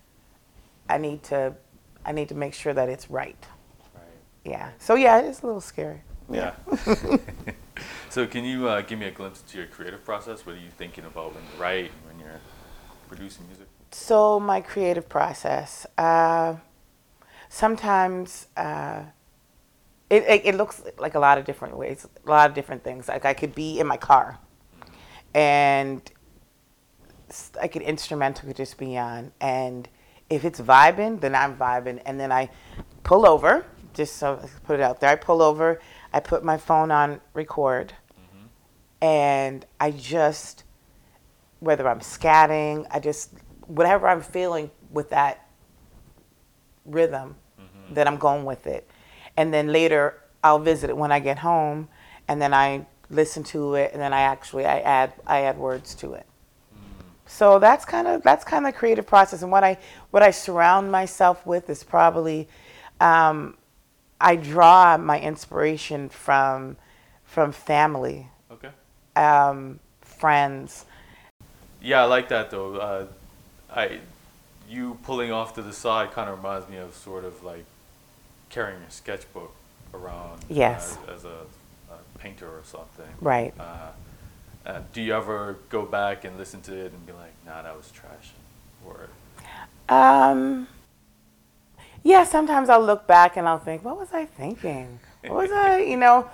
i 0.89 0.97
need 0.97 1.23
to 1.23 1.53
i 2.05 2.11
need 2.11 2.27
to 2.27 2.35
make 2.35 2.53
sure 2.53 2.73
that 2.73 2.89
it's 2.89 3.09
right 3.09 3.45
right 3.95 4.03
yeah 4.43 4.71
so 4.79 4.95
yeah 4.95 5.19
it's 5.19 5.41
a 5.41 5.45
little 5.45 5.61
scary 5.61 6.01
yeah, 6.31 6.53
so 8.09 8.27
can 8.27 8.45
you 8.45 8.67
uh, 8.67 8.81
give 8.81 8.99
me 8.99 9.07
a 9.07 9.11
glimpse 9.11 9.41
into 9.41 9.57
your 9.57 9.67
creative 9.67 10.05
process 10.05 10.45
what 10.45 10.55
are 10.55 10.59
you 10.59 10.69
thinking 10.77 11.05
about 11.05 11.33
when 11.33 11.43
you 11.43 11.61
write 11.61 11.91
and 11.91 12.05
when 12.07 12.19
you're 12.19 12.39
producing 13.07 13.47
music? 13.47 13.67
So 13.91 14.39
my 14.39 14.61
creative 14.61 15.09
process. 15.09 15.87
Uh, 15.97 16.55
sometimes 17.49 18.47
uh, 18.55 19.03
it, 20.09 20.23
it, 20.23 20.41
it 20.45 20.55
looks 20.55 20.83
like 20.99 21.15
a 21.15 21.19
lot 21.19 21.37
of 21.37 21.45
different 21.45 21.75
ways, 21.75 22.07
a 22.25 22.29
lot 22.29 22.49
of 22.49 22.55
different 22.55 22.83
things. 22.83 23.07
Like 23.07 23.25
I 23.25 23.33
could 23.33 23.55
be 23.55 23.79
in 23.79 23.87
my 23.87 23.97
car, 23.97 24.37
mm-hmm. 24.79 25.37
and 25.37 26.11
like 27.55 27.75
an 27.75 27.81
instrumental 27.81 28.47
could 28.47 28.57
just 28.57 28.77
be 28.77 28.97
on, 28.97 29.31
and 29.39 29.87
if 30.29 30.45
it's 30.45 30.59
vibing, 30.59 31.19
then 31.21 31.35
I'm 31.35 31.55
vibing, 31.55 32.01
and 32.05 32.19
then 32.19 32.31
I 32.31 32.49
pull 33.03 33.25
over. 33.25 33.65
Just 33.93 34.17
so 34.17 34.39
I 34.41 34.47
put 34.65 34.79
it 34.79 34.83
out 34.83 34.99
there, 34.99 35.09
I 35.09 35.15
pull 35.15 35.41
over. 35.41 35.79
I 36.13 36.19
put 36.19 36.43
my 36.43 36.57
phone 36.57 36.91
on 36.91 37.21
record, 37.33 37.93
mm-hmm. 38.13 39.05
and 39.05 39.65
I 39.79 39.91
just 39.91 40.63
whether 41.59 41.87
I'm 41.87 41.99
scatting, 41.99 42.87
I 42.91 42.99
just 42.99 43.31
whatever 43.67 44.07
I'm 44.07 44.21
feeling 44.21 44.71
with 44.89 45.09
that 45.11 45.47
rhythm, 46.85 47.35
mm-hmm. 47.59 47.93
that 47.93 48.07
I'm 48.07 48.17
going 48.17 48.45
with 48.45 48.65
it. 48.65 48.89
And 49.37 49.53
then 49.53 49.71
later 49.71 50.21
I'll 50.43 50.59
visit 50.59 50.89
it 50.89 50.97
when 50.97 51.11
I 51.11 51.19
get 51.19 51.39
home 51.39 51.89
and 52.27 52.41
then 52.41 52.53
I 52.53 52.85
listen 53.09 53.43
to 53.43 53.75
it 53.75 53.91
and 53.93 54.01
then 54.01 54.13
I 54.13 54.21
actually 54.21 54.65
I 54.65 54.79
add 54.79 55.13
I 55.25 55.41
add 55.41 55.57
words 55.57 55.95
to 55.95 56.13
it. 56.13 56.25
So 57.31 57.59
that's 57.59 57.85
kind 57.85 58.07
of 58.07 58.23
that's 58.23 58.43
kind 58.43 58.65
of 58.65 58.73
the 58.73 58.77
creative 58.77 59.05
process 59.05 59.41
and 59.43 59.51
what 59.51 59.63
I 59.63 59.77
what 60.11 60.23
I 60.23 60.31
surround 60.31 60.91
myself 60.91 61.45
with 61.45 61.69
is 61.69 61.83
probably 61.83 62.49
um, 62.99 63.55
I 64.19 64.35
draw 64.35 64.97
my 64.97 65.19
inspiration 65.21 66.09
from 66.09 66.75
from 67.23 67.51
family. 67.51 68.27
Okay. 68.51 68.69
Um, 69.15 69.79
friends 70.01 70.85
yeah, 71.81 72.01
I 72.01 72.05
like 72.05 72.29
that 72.29 72.51
though. 72.51 72.75
Uh, 72.75 73.05
I 73.73 73.99
you 74.67 74.97
pulling 75.03 75.31
off 75.31 75.55
to 75.55 75.61
the 75.61 75.73
side 75.73 76.11
kind 76.11 76.29
of 76.29 76.37
reminds 76.37 76.69
me 76.69 76.77
of 76.77 76.93
sort 76.95 77.23
of 77.25 77.43
like 77.43 77.65
carrying 78.49 78.81
a 78.81 78.91
sketchbook 78.91 79.53
around 79.93 80.45
yes. 80.47 80.97
as, 81.07 81.17
as 81.17 81.25
a, 81.25 81.45
a, 81.91 82.19
painter 82.19 82.47
or 82.47 82.61
something. 82.63 83.07
Right. 83.19 83.53
Uh, 83.59 83.89
uh, 84.65 84.81
do 84.93 85.01
you 85.01 85.13
ever 85.13 85.57
go 85.69 85.85
back 85.85 86.25
and 86.25 86.37
listen 86.37 86.61
to 86.61 86.75
it 86.75 86.91
and 86.91 87.05
be 87.05 87.13
like, 87.13 87.33
"Nah, 87.45 87.61
that 87.61 87.75
was 87.75 87.91
trash," 87.91 88.33
or? 88.85 89.09
Um, 89.89 90.67
Yeah, 92.03 92.23
sometimes 92.23 92.69
I'll 92.69 92.83
look 92.85 93.07
back 93.07 93.37
and 93.37 93.47
I'll 93.47 93.59
think, 93.59 93.83
what 93.83 93.97
was 93.97 94.13
I 94.13 94.25
thinking? 94.25 94.99
What 95.23 95.33
was 95.33 95.51
I, 95.51 95.79
you 95.91 95.97
know? 95.97 96.29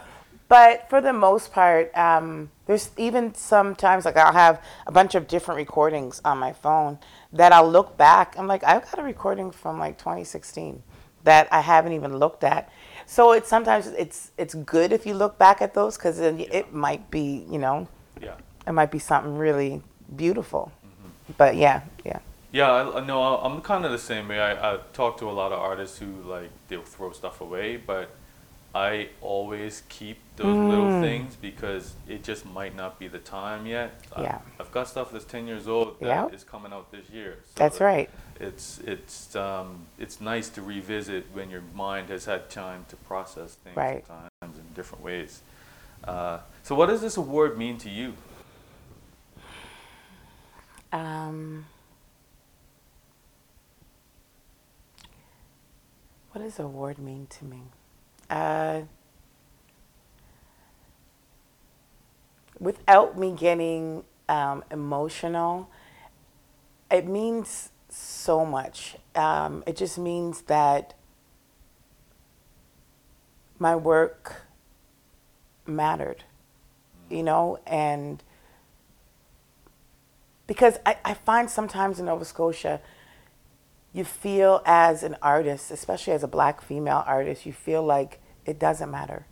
But 0.48 0.90
for 0.90 1.02
the 1.02 1.14
most 1.14 1.52
part, 1.52 1.96
um, 1.98 2.52
there's 2.68 2.92
even 2.98 3.34
sometimes 3.34 4.06
like 4.06 4.16
I'll 4.16 4.34
have 4.34 4.62
a 4.86 4.92
bunch 4.92 5.16
of 5.16 5.28
different 5.28 5.58
recordings 5.58 6.22
on 6.24 6.38
my 6.38 6.54
phone 6.54 7.00
that 7.34 7.52
I'll 7.52 7.70
look 7.70 7.98
back. 7.98 8.36
I'm 8.38 8.48
like, 8.48 8.64
I've 8.64 8.84
got 8.86 9.00
a 9.00 9.04
recording 9.04 9.50
from 9.52 9.80
like 9.80 9.98
2016 9.98 10.84
that 11.24 11.48
I 11.52 11.62
haven't 11.62 11.94
even 11.94 12.18
looked 12.20 12.44
at. 12.44 12.70
So 13.08 13.32
it's 13.34 13.50
sometimes 13.50 13.88
it's 13.88 14.32
it's 14.38 14.54
good 14.54 14.92
if 14.94 15.06
you 15.06 15.16
look 15.16 15.38
back 15.40 15.62
at 15.62 15.74
those 15.74 15.98
because 15.98 16.20
then 16.20 16.40
it 16.40 16.74
might 16.74 17.10
be 17.10 17.46
you 17.50 17.58
know 17.60 17.88
Yeah. 18.22 18.36
it 18.68 18.72
might 18.72 18.92
be 18.92 19.00
something 19.00 19.38
really 19.38 19.82
beautiful. 20.16 20.72
But 21.38 21.56
yeah, 21.56 21.82
yeah. 22.04 22.20
Yeah, 22.52 22.72
I, 22.72 23.00
I 23.02 23.06
know. 23.06 23.22
I'm 23.22 23.62
kind 23.62 23.84
of 23.86 23.92
the 23.92 23.98
same 24.00 24.28
way. 24.30 24.40
I, 24.40 24.76
I 24.76 24.80
talk 24.94 25.18
to 25.18 25.30
a 25.30 25.32
lot 25.32 25.52
of 25.52 25.60
artists 25.60 25.98
who 25.98 26.08
like 26.24 26.50
they'll 26.68 26.84
throw 26.84 27.12
stuff 27.12 27.42
away, 27.42 27.76
but 27.78 28.12
I 28.74 29.10
always 29.22 29.84
keep 29.90 30.18
those 30.36 30.56
little 30.70 31.02
things 31.02 31.36
because 31.36 31.94
it 32.10 32.24
just 32.24 32.46
might 32.46 32.76
not 32.76 33.00
be 33.00 33.08
the 33.08 33.20
time 33.20 33.66
yet. 33.66 34.00
I- 34.16 34.22
Yeah. 34.24 34.40
I've 34.60 34.72
got 34.72 34.88
stuff 34.88 35.12
that's 35.12 35.26
10 35.26 35.48
years 35.48 35.68
old 35.68 36.00
that 36.02 36.08
Yeah. 36.08 36.28
is 36.28 36.44
coming 36.44 36.72
out 36.74 36.92
this 36.92 37.10
year. 37.10 37.38
So 37.46 37.52
That's 37.56 37.80
right. 37.82 38.10
It's 38.40 38.80
it's 38.86 39.36
um, 39.36 39.88
it's 39.98 40.20
nice 40.22 40.50
to 40.50 40.62
revisit 40.62 41.26
when 41.34 41.50
your 41.50 41.64
mind 41.74 42.10
has 42.10 42.26
had 42.26 42.50
time 42.50 42.86
to 42.90 42.96
process 42.98 43.56
things 43.56 43.76
Right. 43.78 44.06
sometimes 44.06 44.60
in 44.60 44.66
different 44.74 45.04
ways. 45.04 45.42
Uh, 46.08 46.40
so, 46.64 46.76
what 46.76 46.88
does 46.88 47.02
this 47.02 47.18
award 47.18 47.58
mean 47.58 47.78
to 47.80 47.90
you? 47.90 48.14
Um, 50.92 51.66
what 56.32 56.42
does 56.42 56.60
award 56.60 57.00
mean 57.00 57.28
to 57.32 57.46
me? 57.46 57.62
Uh, 58.30 58.82
without 62.60 63.18
me 63.18 63.32
getting 63.32 64.04
um, 64.30 64.64
emotional, 64.72 65.70
it 66.92 67.08
means 67.08 67.72
so 67.90 68.46
much. 68.46 68.96
Um, 69.16 69.64
it 69.66 69.76
just 69.76 69.98
means 69.98 70.42
that 70.44 70.94
my 73.58 73.76
work 73.76 74.45
mattered, 75.68 76.24
you 77.10 77.24
know, 77.24 77.60
and 77.66 78.24
because 80.48 80.78
I, 80.86 80.98
I 81.04 81.14
find 81.14 81.50
sometimes 81.50 82.00
in 82.00 82.06
Nova 82.06 82.26
Scotia, 82.26 82.82
you 83.94 84.04
feel 84.04 84.62
as 84.66 85.04
an 85.04 85.16
artist, 85.22 85.72
especially 85.72 86.14
as 86.14 86.24
a 86.24 86.28
black 86.28 86.62
female 86.62 87.04
artist, 87.08 87.46
you 87.46 87.54
feel 87.54 87.84
like 87.84 88.20
it 88.46 88.60
doesn't 88.60 88.92
matter. 88.92 89.26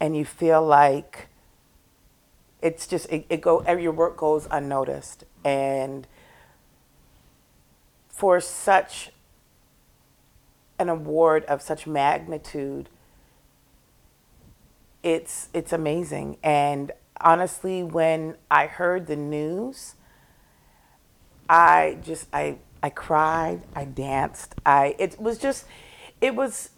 And 0.00 0.16
you 0.16 0.24
feel 0.24 0.64
like 0.64 1.28
it's 2.62 2.86
just, 2.86 3.08
it, 3.10 3.26
it 3.28 3.40
go, 3.40 3.62
your 3.70 3.92
work 3.92 4.16
goes 4.16 4.48
unnoticed. 4.50 5.24
And 5.44 6.06
for 8.08 8.40
such 8.40 9.10
an 10.78 10.88
award 10.88 11.44
of 11.44 11.60
such 11.60 11.86
magnitude, 11.86 12.88
it's, 15.02 15.48
it's 15.54 15.72
amazing. 15.72 16.38
And 16.42 16.92
honestly, 17.20 17.82
when 17.82 18.36
I 18.50 18.66
heard 18.66 19.06
the 19.06 19.16
news, 19.16 19.94
I 21.48 21.98
just 22.02 22.26
I 22.32 22.58
I 22.82 22.90
cried, 22.90 23.62
I 23.74 23.84
danced. 23.84 24.54
I 24.66 24.94
it 24.98 25.20
was 25.20 25.38
just 25.38 25.64
it 26.20 26.34
was 26.34 26.70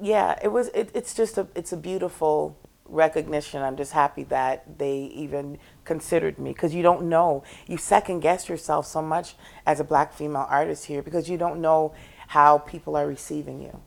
yeah, 0.00 0.38
it 0.42 0.48
was 0.48 0.68
it, 0.68 0.90
it's 0.94 1.14
just 1.14 1.38
a 1.38 1.46
it's 1.54 1.72
a 1.72 1.76
beautiful 1.76 2.56
recognition. 2.86 3.62
I'm 3.62 3.76
just 3.76 3.92
happy 3.92 4.24
that 4.24 4.78
they 4.78 5.10
even 5.14 5.58
considered 5.84 6.38
me 6.38 6.52
because 6.52 6.74
you 6.74 6.82
don't 6.82 7.08
know. 7.08 7.42
You 7.66 7.78
second 7.78 8.20
guess 8.20 8.48
yourself 8.48 8.86
so 8.86 9.00
much 9.00 9.34
as 9.66 9.80
a 9.80 9.84
black 9.84 10.12
female 10.12 10.46
artist 10.48 10.84
here 10.86 11.02
because 11.02 11.28
you 11.30 11.38
don't 11.38 11.60
know 11.60 11.94
how 12.28 12.58
people 12.58 12.96
are 12.96 13.06
receiving 13.06 13.62
you. 13.62 13.80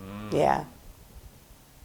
Mm. 0.00 0.32
Yeah. 0.32 0.64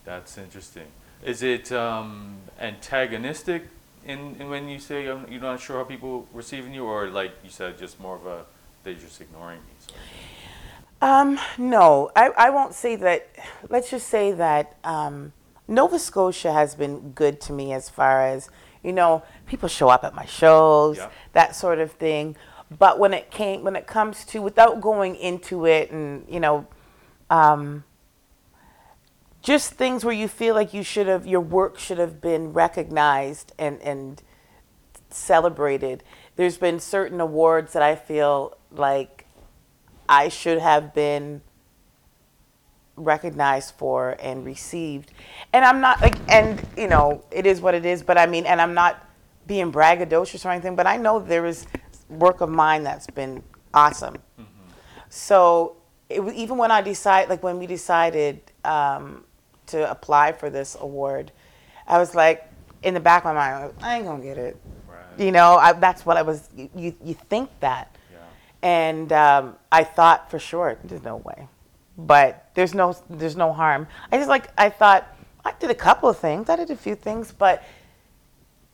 That's 0.07 0.37
interesting. 0.37 0.87
Is 1.21 1.43
it 1.43 1.69
um, 1.73 2.37
antagonistic 2.61 3.63
in, 4.05 4.37
in 4.39 4.49
when 4.49 4.69
you 4.69 4.79
say 4.79 5.05
um, 5.09 5.25
you're 5.29 5.41
not 5.41 5.59
sure 5.59 5.79
how 5.79 5.83
people 5.83 6.25
receiving 6.33 6.73
you, 6.73 6.85
or 6.85 7.09
like 7.09 7.33
you 7.43 7.49
said, 7.49 7.77
just 7.77 7.99
more 7.99 8.15
of 8.15 8.25
a 8.25 8.45
they're 8.85 8.93
just 8.93 9.19
ignoring 9.19 9.59
me? 9.59 9.95
Um, 11.01 11.37
no, 11.57 12.09
I, 12.15 12.29
I 12.37 12.49
won't 12.51 12.73
say 12.73 12.95
that. 12.95 13.27
Let's 13.69 13.91
just 13.91 14.07
say 14.07 14.31
that 14.31 14.77
um, 14.85 15.33
Nova 15.67 15.99
Scotia 15.99 16.53
has 16.53 16.73
been 16.73 17.11
good 17.11 17.41
to 17.41 17.51
me 17.51 17.73
as 17.73 17.89
far 17.89 18.25
as, 18.25 18.49
you 18.83 18.93
know, 18.93 19.23
people 19.45 19.67
show 19.67 19.89
up 19.89 20.05
at 20.05 20.15
my 20.15 20.25
shows, 20.25 20.97
Yeah. 20.99 21.09
that 21.33 21.53
sort 21.53 21.79
of 21.79 21.91
thing. 21.91 22.37
But 22.79 22.97
when 22.97 23.13
it 23.13 23.29
came, 23.29 23.65
when 23.65 23.75
it 23.75 23.87
comes 23.87 24.23
to, 24.27 24.41
without 24.41 24.79
going 24.79 25.17
into 25.17 25.65
it 25.65 25.91
and, 25.91 26.25
you 26.29 26.39
know, 26.39 26.65
um, 27.29 27.83
just 29.47 29.75
things 29.75 30.03
where 30.03 30.13
you 30.13 30.27
feel 30.27 30.53
like 30.53 30.73
you 30.73 30.83
should 30.83 31.07
have, 31.07 31.25
your 31.25 31.39
work 31.39 31.79
should 31.79 31.97
have 31.97 32.19
been 32.19 32.51
recognized 32.51 33.53
and, 33.57 33.81
and 33.81 34.21
celebrated. 35.09 36.03
There's 36.35 36.57
been 36.57 36.81
certain 36.81 37.21
awards 37.21 37.71
that 37.71 37.81
I 37.81 37.95
feel 37.95 38.57
like 38.71 39.25
I 40.09 40.27
should 40.27 40.59
have 40.59 40.93
been 40.93 41.41
recognized 42.97 43.75
for 43.75 44.17
and 44.19 44.43
received. 44.45 45.13
And 45.53 45.63
I'm 45.63 45.79
not 45.79 46.01
like, 46.01 46.17
and 46.27 46.61
you 46.75 46.89
know, 46.89 47.23
it 47.31 47.45
is 47.45 47.61
what 47.61 47.73
it 47.73 47.85
is. 47.85 48.03
But 48.03 48.17
I 48.17 48.25
mean, 48.25 48.45
and 48.45 48.59
I'm 48.59 48.73
not 48.73 49.01
being 49.47 49.71
braggadocious 49.71 50.43
or 50.45 50.49
anything. 50.49 50.75
But 50.75 50.87
I 50.87 50.97
know 50.97 51.19
there 51.19 51.45
is 51.45 51.67
work 52.09 52.41
of 52.41 52.49
mine 52.49 52.83
that's 52.83 53.07
been 53.07 53.41
awesome. 53.73 54.17
So 55.07 55.77
it, 56.09 56.19
even 56.33 56.57
when 56.57 56.69
I 56.69 56.81
decide, 56.81 57.29
like 57.29 57.43
when 57.43 57.59
we 57.59 57.65
decided 57.65 58.41
um, 58.65 59.23
to 59.67 59.89
apply 59.89 60.31
for 60.31 60.49
this 60.49 60.75
award, 60.79 61.31
I 61.87 61.97
was 61.97 62.15
like, 62.15 62.47
in 62.83 62.93
the 62.93 62.99
back 62.99 63.25
of 63.25 63.33
my 63.33 63.33
mind, 63.33 63.73
I 63.81 63.97
ain't 63.97 64.05
gonna 64.05 64.23
get 64.23 64.37
it. 64.37 64.57
Right. 64.87 65.25
You 65.25 65.31
know, 65.31 65.55
I, 65.55 65.73
that's 65.73 66.05
what 66.05 66.17
I 66.17 66.21
was. 66.21 66.49
You, 66.55 66.69
you, 66.75 66.95
you 67.03 67.13
think 67.13 67.49
that. 67.59 67.95
Yeah. 68.11 68.17
And 68.61 69.13
um, 69.13 69.55
I 69.71 69.83
thought 69.83 70.29
for 70.29 70.39
sure, 70.39 70.77
there's 70.83 71.03
no 71.03 71.17
way. 71.17 71.47
But 71.97 72.51
there's 72.53 72.75
no 72.75 72.95
there's 73.09 73.35
no 73.35 73.51
harm. 73.51 73.87
I 74.11 74.17
just 74.17 74.29
like 74.29 74.49
I 74.57 74.69
thought 74.69 75.07
I 75.43 75.53
did 75.59 75.71
a 75.71 75.75
couple 75.75 76.09
of 76.09 76.19
things. 76.19 76.49
I 76.49 76.55
did 76.55 76.69
a 76.69 76.75
few 76.75 76.95
things, 76.95 77.31
but 77.31 77.63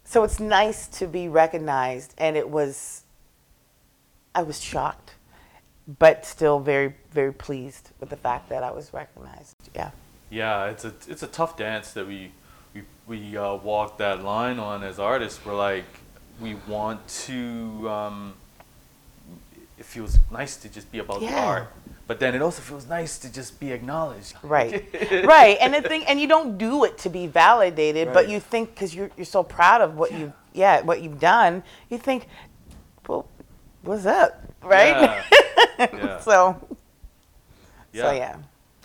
so 0.04 0.24
it's 0.24 0.40
nice 0.40 0.88
to 1.00 1.08
be 1.08 1.30
recognized. 1.30 2.14
And 2.18 2.36
it 2.36 2.50
was 2.50 3.04
I 4.36 4.44
was 4.44 4.62
shocked, 4.62 5.14
but 6.00 6.26
still 6.26 6.60
very 6.60 6.96
very 7.12 7.32
pleased 7.32 7.92
with 8.02 8.10
the 8.10 8.18
fact 8.18 8.50
that 8.50 8.62
I 8.62 8.72
was 8.72 8.94
recognized. 8.94 9.56
Yeah. 9.74 9.92
Yeah, 10.34 10.72
it's 10.72 10.84
a 10.84 10.94
it's 11.08 11.22
a 11.22 11.28
tough 11.28 11.58
dance 11.58 11.94
that 11.94 12.08
we 12.08 12.32
we 12.74 12.82
we 13.06 13.38
uh, 13.38 13.56
walk 13.56 14.00
that 14.00 14.24
line 14.24 14.58
on 14.58 14.84
as 14.84 14.98
artists. 14.98 15.46
We're 15.46 15.56
like 15.56 15.86
we 16.42 16.56
want 16.68 17.08
to. 17.28 17.90
Um, 17.90 18.34
it 19.78 19.86
feels 19.86 20.18
nice 20.32 20.58
to 20.58 20.70
just 20.70 20.92
be 20.92 20.98
about 21.00 21.20
the 21.20 21.32
art, 21.32 21.68
but 22.08 22.20
then 22.20 22.34
it 22.34 22.42
also 22.42 22.62
feels 22.64 22.88
nice 22.88 23.20
to 23.20 23.32
just 23.32 23.60
be 23.60 23.72
acknowledged. 23.72 24.34
Right, 24.42 24.84
right, 25.24 25.58
and 25.62 25.74
the 25.74 25.82
thing, 25.82 26.04
and 26.06 26.20
you 26.20 26.28
don't 26.28 26.58
do 26.58 26.84
it 26.84 26.98
to 27.00 27.10
be 27.10 27.28
validated, 27.28 28.12
but 28.12 28.28
you 28.28 28.40
think 28.40 28.74
because 28.74 28.96
you're 28.96 29.12
you're 29.16 29.26
so 29.26 29.44
proud 29.44 29.82
of 29.82 29.98
what 29.98 30.12
you, 30.12 30.34
yeah, 30.54 30.82
what 30.82 31.04
you've 31.04 31.20
done, 31.20 31.62
you 31.90 32.00
think, 32.00 32.28
well, 33.08 33.28
what's 33.84 34.08
up, 34.08 34.42
right? 34.64 35.24
Yeah. 35.78 36.20
so, 36.22 36.68
Yeah. 37.92 38.02
so 38.02 38.12
yeah. 38.12 38.36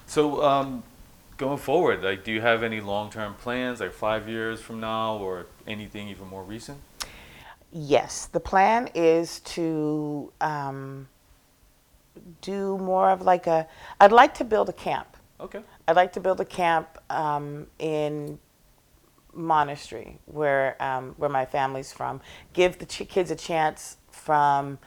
So, 0.07 0.43
um, 0.43 0.83
going 1.39 1.57
forward, 1.57 2.03
like, 2.03 2.25
do 2.25 2.33
you 2.33 2.41
have 2.43 2.63
any 2.63 2.81
long-term 2.81 3.35
plans, 3.35 3.81
like 3.81 3.93
five 3.93 4.29
years 4.29 4.61
from 4.61 4.81
now, 4.81 5.17
or 5.17 5.47
anything 5.67 6.09
even 6.09 6.27
more 6.27 6.43
recent? 6.43 6.79
Yes, 7.73 8.27
the 8.27 8.41
plan 8.41 8.89
is 8.95 9.41
to 9.41 10.33
um, 10.41 11.09
do 12.41 12.77
more 12.79 13.11
of 13.11 13.23
like 13.23 13.47
a. 13.47 13.67
I'd 14.01 14.13
like 14.13 14.35
to 14.35 14.45
build 14.45 14.69
a 14.69 14.73
camp. 14.73 15.17
Okay. 15.41 15.61
I'd 15.87 15.97
like 15.97 16.13
to 16.15 16.21
build 16.21 16.41
a 16.41 16.45
camp 16.45 16.99
um, 17.09 17.69
in 17.79 18.39
Monastery, 19.33 20.19
where 20.27 20.83
um, 20.83 21.15
where 21.19 21.31
my 21.31 21.47
family's 21.47 21.93
from. 21.93 22.21
Give 22.53 22.79
the 22.79 22.87
ch- 22.87 23.09
kids 23.09 23.31
a 23.31 23.37
chance 23.37 23.99
from 24.11 24.79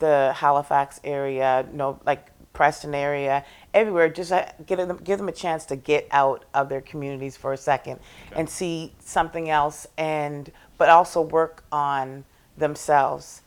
the 0.00 0.34
Halifax 0.36 1.00
area, 1.04 1.66
no, 1.72 2.00
like 2.04 2.30
Preston 2.52 2.94
area, 2.94 3.44
everywhere. 3.74 4.08
Just 4.08 4.32
uh, 4.32 4.46
give 4.66 4.78
them 4.78 4.98
give 5.04 5.18
them 5.18 5.28
a 5.28 5.32
chance 5.32 5.66
to 5.66 5.76
get 5.76 6.08
out 6.10 6.44
of 6.54 6.68
their 6.70 6.80
communities 6.80 7.36
for 7.36 7.52
a 7.52 7.56
second 7.58 8.00
Okay. 8.28 8.40
and 8.40 8.48
see 8.48 8.92
something 9.00 9.50
else, 9.50 9.86
and 9.98 10.50
but 10.78 10.88
also 10.88 11.20
work 11.20 11.64
on 11.70 12.24
themselves. 12.56 13.42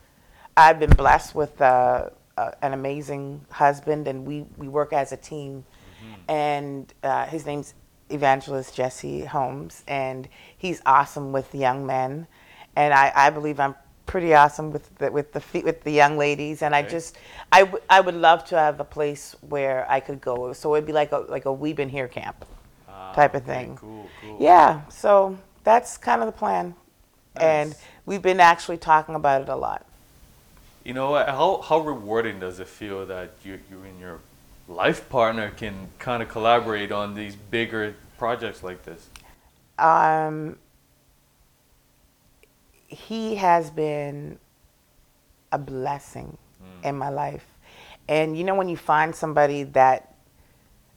I've 0.55 0.79
been 0.79 0.91
blessed 0.91 1.34
with 1.34 1.60
uh, 1.62 2.10
a, 2.38 2.53
an 2.62 2.74
amazing 2.74 3.46
husband, 3.51 4.07
and 4.07 4.25
we, 4.25 4.46
we 4.57 4.67
work 4.67 4.93
as 4.93 5.12
a 5.12 5.17
team. 5.17 5.65
And 6.29 6.93
uh, 7.03 7.25
his 7.25 7.46
name's 7.46 7.74
Evangelist 8.10 8.75
Jesse 8.75 9.25
Holmes, 9.25 9.84
and 9.88 10.27
he's 10.57 10.81
awesome 10.86 11.31
with 11.31 11.53
young 11.55 11.86
men. 11.86 12.27
And 12.75 12.93
I, 12.93 13.12
I 13.15 13.29
believe 13.29 13.60
I'm 13.60 13.75
pretty 14.08 14.34
awesome 14.34 14.72
with 14.72 14.96
the, 14.98 15.12
with 15.12 15.34
the 15.34 15.42
fe- 15.42 15.64
with 15.64 15.84
the 15.84 15.92
young 15.92 16.18
ladies. 16.18 16.64
And 16.64 16.76
I 16.76 16.82
Okay. 16.82 16.92
just 16.92 17.18
I, 17.52 17.62
w- 17.66 17.84
I 17.90 18.02
would 18.02 18.16
love 18.16 18.46
to 18.46 18.58
have 18.60 18.80
a 18.80 18.86
place 18.86 19.36
where 19.42 19.90
I 19.90 20.00
could 20.02 20.22
go. 20.22 20.54
So 20.54 20.76
it'd 20.76 20.88
be 20.88 20.94
like 20.94 21.12
a 21.14 21.20
like 21.20 21.46
a 21.46 21.54
we've 21.54 21.76
been 21.76 21.90
here 21.90 22.08
camp 22.10 22.46
Ah, 22.88 23.14
type 23.14 23.36
of 23.36 23.44
okay, 23.44 23.46
thing. 23.46 23.80
Cool, 23.80 24.12
cool. 24.22 24.44
Yeah, 24.44 24.88
so 24.90 25.38
that's 25.64 25.98
kind 25.98 26.22
of 26.22 26.28
the 26.28 26.34
plan. 26.34 26.76
And 27.38 27.76
Nice. 27.76 27.88
we've 28.06 28.22
been 28.22 28.40
actually 28.42 28.78
talking 28.78 29.16
about 29.16 29.44
it 29.44 29.50
a 29.50 29.56
lot. 29.56 29.86
You 30.84 30.94
know, 30.94 31.14
how 31.14 31.62
how 31.62 31.80
rewarding 31.80 32.40
does 32.40 32.60
it 32.60 32.68
feel 32.68 33.06
that 33.08 33.34
you 33.44 33.60
you 33.70 33.84
and 33.84 34.00
your 34.00 34.22
life 34.68 35.08
partner 35.10 35.52
can 35.52 35.90
kind 36.00 36.24
of 36.24 36.30
collaborate 36.30 36.92
on 36.92 37.14
these 37.14 37.36
bigger 37.36 37.96
projects 38.18 38.64
like 38.64 38.84
this? 38.84 39.10
Um, 39.78 40.58
he 42.88 43.36
has 43.36 43.70
been 43.70 44.39
a 45.51 45.58
blessing 45.58 46.38
in 46.84 46.98
my 46.98 47.10
life. 47.10 47.46
And 48.08 48.38
you 48.38 48.44
know 48.44 48.56
when 48.56 48.70
you 48.70 48.77
find 48.77 49.13
somebody 49.13 49.63
that 49.63 50.15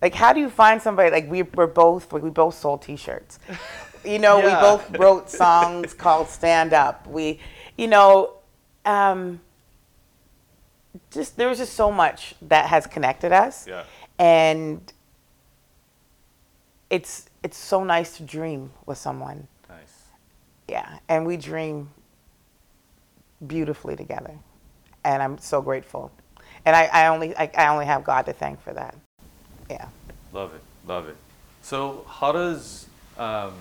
like 0.01 0.15
how 0.15 0.33
do 0.33 0.41
you 0.41 0.49
find 0.49 0.81
somebody 0.81 1.11
like 1.11 1.29
we 1.29 1.43
were 1.43 1.67
both 1.67 2.13
we 2.13 2.31
both 2.31 2.55
sold 2.55 2.83
t-shirts. 2.83 3.39
You 4.03 4.19
know, 4.19 4.39
we 4.39 4.49
both 4.49 4.97
wrote 4.97 5.29
songs 5.29 5.93
called 5.93 6.29
Stand 6.29 6.73
Up. 6.73 7.07
We 7.07 7.39
you 7.77 7.87
know 7.87 8.33
um 8.87 9.43
just 11.11 11.37
there 11.37 11.49
was 11.49 11.59
just 11.59 11.75
so 11.75 11.93
much 11.93 12.35
that 12.41 12.67
has 12.67 12.87
connected 12.87 13.31
us. 13.31 13.67
Yeah. 13.67 13.85
And 14.19 14.91
it's 16.89 17.29
it's 17.43 17.59
so 17.59 17.85
nice 17.85 18.17
to 18.17 18.23
dream 18.23 18.73
with 18.87 18.97
someone. 18.97 19.49
Yeah, 20.71 20.99
and 21.09 21.27
we 21.27 21.37
dream 21.37 21.91
beautifully 23.45 23.97
together, 23.97 24.39
and 25.05 25.23
I'm 25.23 25.37
so 25.39 25.61
grateful. 25.61 26.13
And 26.65 26.77
I, 26.77 26.85
I 26.87 27.07
only 27.09 27.37
I, 27.37 27.51
I 27.57 27.67
only 27.69 27.87
have 27.87 28.05
God 28.05 28.27
to 28.27 28.33
thank 28.33 28.63
for 28.63 28.73
that. 28.73 28.95
Yeah. 29.69 29.89
Love 30.33 30.55
it. 30.55 30.61
Love 30.87 31.09
it. 31.09 31.17
So, 31.63 32.05
how 32.09 32.33
does 32.33 32.87
um, 33.19 33.53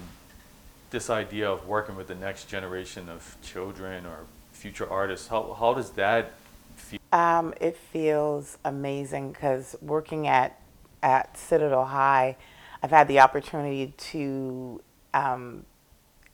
this 0.89 1.09
idea 1.09 1.49
of 1.49 1.67
working 1.67 1.95
with 1.95 2.07
the 2.07 2.15
next 2.15 2.45
generation 2.45 3.09
of 3.09 3.35
children 3.41 4.05
or 4.05 4.25
future 4.51 4.89
artists, 4.89 5.27
how, 5.27 5.55
how 5.57 5.73
does 5.73 5.91
that 5.91 6.33
feel? 6.75 6.99
Um, 7.11 7.53
it 7.59 7.75
feels 7.75 8.57
amazing 8.65 9.31
because 9.31 9.75
working 9.81 10.27
at 10.27 10.59
at 11.01 11.37
Citadel 11.37 11.85
High, 11.85 12.35
I've 12.83 12.91
had 12.91 13.07
the 13.07 13.21
opportunity 13.21 13.93
to 13.97 14.81
um, 15.13 15.65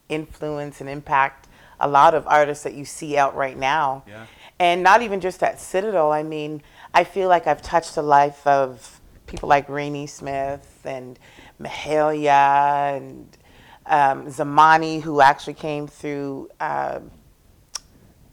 influence 0.09 0.81
and 0.81 0.89
impact 0.89 1.47
a 1.79 1.87
lot 1.87 2.13
of 2.13 2.25
artists 2.27 2.63
that 2.63 2.73
you 2.73 2.85
see 2.85 3.17
out 3.17 3.35
right 3.35 3.57
now. 3.57 4.03
Yeah. 4.07 4.25
And 4.59 4.83
not 4.83 5.01
even 5.01 5.19
just 5.19 5.43
at 5.43 5.59
Citadel. 5.59 6.11
I 6.11 6.23
mean, 6.23 6.61
I 6.93 7.03
feel 7.03 7.27
like 7.27 7.47
I've 7.47 7.61
touched 7.61 7.95
the 7.95 8.01
life 8.01 8.45
of 8.47 9.01
people 9.27 9.49
like 9.49 9.67
Reeny 9.67 10.07
Smith 10.07 10.79
and 10.85 11.19
Mahalia 11.59 12.95
and 12.95 13.37
um, 13.85 14.27
Zamani, 14.27 15.01
who 15.01 15.19
actually 15.21 15.55
came 15.55 15.87
through. 15.87 16.49
Uh, 16.59 17.01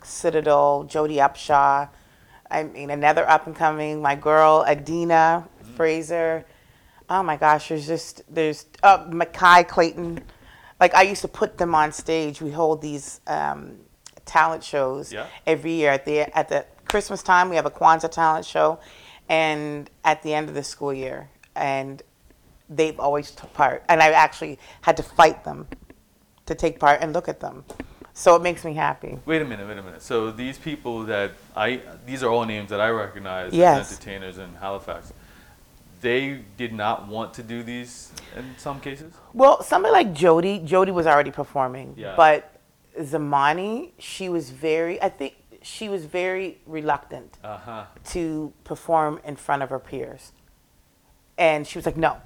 Citadel, 0.04 0.84
Jody 0.84 1.16
Upshaw. 1.16 1.88
I 2.50 2.64
mean, 2.64 2.90
another 2.90 3.28
up 3.28 3.46
and 3.46 3.56
coming, 3.56 4.02
my 4.02 4.14
girl 4.14 4.64
Adina 4.68 5.48
Fraser. 5.74 6.44
Oh 7.08 7.22
my 7.22 7.36
gosh, 7.36 7.68
there's 7.68 7.86
just 7.86 8.22
there's 8.28 8.66
uh, 8.82 9.06
Mackay 9.10 9.64
Clayton. 9.64 10.22
Like 10.82 10.96
I 10.96 11.02
used 11.02 11.22
to 11.22 11.28
put 11.28 11.58
them 11.58 11.76
on 11.76 11.92
stage. 11.92 12.42
We 12.42 12.50
hold 12.50 12.82
these 12.82 13.20
um, 13.28 13.76
talent 14.24 14.64
shows 14.64 15.12
Yeah. 15.12 15.26
every 15.46 15.74
year 15.74 15.92
at 15.92 16.04
the 16.04 16.36
at 16.36 16.48
the 16.48 16.66
Christmas 16.86 17.22
time. 17.22 17.48
We 17.50 17.54
have 17.54 17.66
a 17.66 17.70
Kwanzaa 17.70 18.10
talent 18.10 18.44
show, 18.44 18.80
and 19.28 19.88
at 20.04 20.24
the 20.24 20.34
end 20.34 20.48
of 20.48 20.56
the 20.56 20.64
school 20.64 20.92
year, 20.92 21.28
and 21.54 22.02
they've 22.68 22.98
always 22.98 23.30
took 23.30 23.52
part. 23.54 23.84
And 23.88 24.02
I 24.02 24.10
actually 24.10 24.58
had 24.80 24.96
to 24.96 25.04
fight 25.04 25.44
them 25.44 25.68
to 26.46 26.54
take 26.56 26.80
part 26.80 27.00
and 27.00 27.12
look 27.12 27.28
at 27.28 27.38
them. 27.38 27.64
So 28.12 28.34
it 28.34 28.42
makes 28.42 28.64
me 28.64 28.74
happy. 28.74 29.20
Wait 29.24 29.40
a 29.40 29.44
minute, 29.44 29.68
wait 29.68 29.78
a 29.78 29.82
minute. 29.84 30.02
So 30.02 30.32
these 30.32 30.58
people 30.58 31.04
that 31.04 31.30
I, 31.56 31.80
these 32.04 32.24
are 32.24 32.28
all 32.28 32.44
names 32.44 32.70
that 32.70 32.80
I 32.80 32.90
recognize 32.90 33.54
Yes. 33.54 33.80
as 33.80 33.92
entertainers 33.92 34.36
in 34.38 34.52
Halifax. 34.54 35.12
They 36.02 36.40
did 36.56 36.72
not 36.72 37.06
want 37.08 37.32
to 37.34 37.42
do 37.42 37.62
these 37.62 38.12
in 38.36 38.44
some 38.58 38.80
cases. 38.80 39.14
Well, 39.32 39.62
somebody 39.62 39.92
like 39.92 40.12
Jody, 40.12 40.58
Jody 40.58 40.90
was 40.92 41.06
already 41.06 41.30
performing, 41.30 41.94
Yeah. 41.96 42.14
but 42.16 42.50
Zamani, 43.00 43.92
she 43.98 44.28
was 44.28 44.50
very, 44.50 45.00
I 45.00 45.08
think 45.08 45.34
she 45.62 45.88
was 45.88 46.04
very 46.04 46.58
reluctant 46.66 47.38
Uh 47.44 47.56
huh. 47.56 47.84
to 48.10 48.52
perform 48.64 49.20
in 49.24 49.36
front 49.36 49.62
of 49.62 49.70
her 49.70 49.78
peers. 49.78 50.32
And 51.38 51.66
she 51.66 51.78
was 51.78 51.86
like, 51.86 51.96
no. 51.96 52.16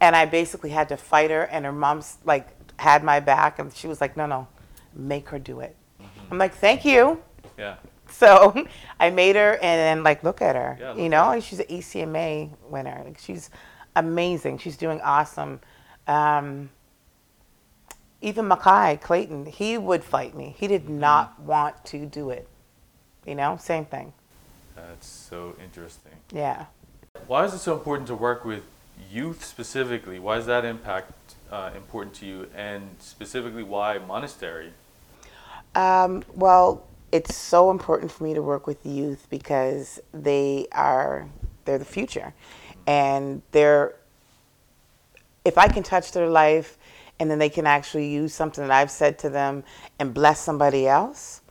And 0.00 0.16
I 0.16 0.24
basically 0.24 0.70
had 0.70 0.88
to 0.88 0.96
fight 0.96 1.30
her, 1.30 1.42
and 1.42 1.64
her 1.66 1.72
mom's 1.72 2.18
like 2.24 2.48
had 2.80 3.04
my 3.04 3.20
back, 3.20 3.58
and 3.58 3.72
she 3.74 3.86
was 3.86 4.00
like, 4.00 4.16
no, 4.16 4.24
no, 4.26 4.48
make 4.94 5.28
her 5.28 5.38
do 5.38 5.60
it. 5.60 5.76
Mm-hmm. 6.00 6.32
I'm 6.32 6.38
like, 6.38 6.54
thank 6.54 6.84
you. 6.86 7.22
Yeah. 7.58 7.76
So 8.20 8.66
I 8.98 9.10
made 9.10 9.36
her, 9.36 9.54
and 9.54 9.60
then 9.62 10.02
like, 10.04 10.22
look 10.24 10.42
at 10.42 10.56
her. 10.56 10.76
Yeah, 10.80 10.90
look 10.90 10.98
you 10.98 11.08
know, 11.08 11.40
she's 11.40 11.60
an 11.60 11.66
ECMA 11.66 12.50
winner. 12.68 13.02
Like, 13.04 13.18
she's 13.18 13.50
amazing. 13.96 14.58
She's 14.58 14.76
doing 14.76 15.00
awesome. 15.02 15.60
Um, 16.06 16.70
even 18.20 18.48
Mackay 18.48 18.98
Clayton, 19.02 19.46
he 19.46 19.78
would 19.78 20.04
fight 20.04 20.34
me. 20.36 20.54
He 20.58 20.66
did 20.66 20.84
Mm-hmm. 20.84 21.00
not 21.00 21.40
want 21.40 21.84
to 21.86 22.04
do 22.06 22.30
it. 22.30 22.48
You 23.26 23.34
know, 23.34 23.56
same 23.58 23.84
thing. 23.86 24.12
That's 24.76 25.06
so 25.06 25.54
interesting. 25.62 26.12
Yeah. 26.32 26.66
Why 27.26 27.44
is 27.44 27.54
it 27.54 27.58
so 27.58 27.74
important 27.74 28.08
to 28.08 28.14
work 28.14 28.44
with 28.44 28.64
youth 29.10 29.44
specifically? 29.44 30.18
Why 30.18 30.38
is 30.38 30.46
that 30.46 30.64
impact 30.64 31.12
uh, 31.50 31.70
important 31.76 32.14
to 32.16 32.26
you? 32.26 32.48
And 32.54 32.96
specifically, 32.98 33.62
why 33.62 33.98
monastery? 33.98 34.72
Um, 35.74 36.22
well, 36.34 36.84
it's 37.12 37.34
so 37.34 37.70
important 37.70 38.12
for 38.12 38.24
me 38.24 38.34
to 38.34 38.42
work 38.42 38.66
with 38.66 38.84
youth 38.86 39.26
because 39.30 40.00
they 40.12 40.66
are 40.72 41.28
they're 41.64 41.78
the 41.78 41.84
future, 41.84 42.34
and 42.86 43.42
they're 43.50 43.96
if 45.44 45.58
I 45.58 45.68
can 45.68 45.82
touch 45.82 46.12
their 46.12 46.28
life, 46.28 46.78
and 47.18 47.30
then 47.30 47.38
they 47.38 47.48
can 47.48 47.66
actually 47.66 48.10
use 48.10 48.34
something 48.34 48.66
that 48.66 48.72
I've 48.72 48.90
said 48.90 49.18
to 49.20 49.30
them 49.30 49.64
and 49.98 50.12
bless 50.14 50.40
somebody 50.40 50.86
else. 50.86 51.42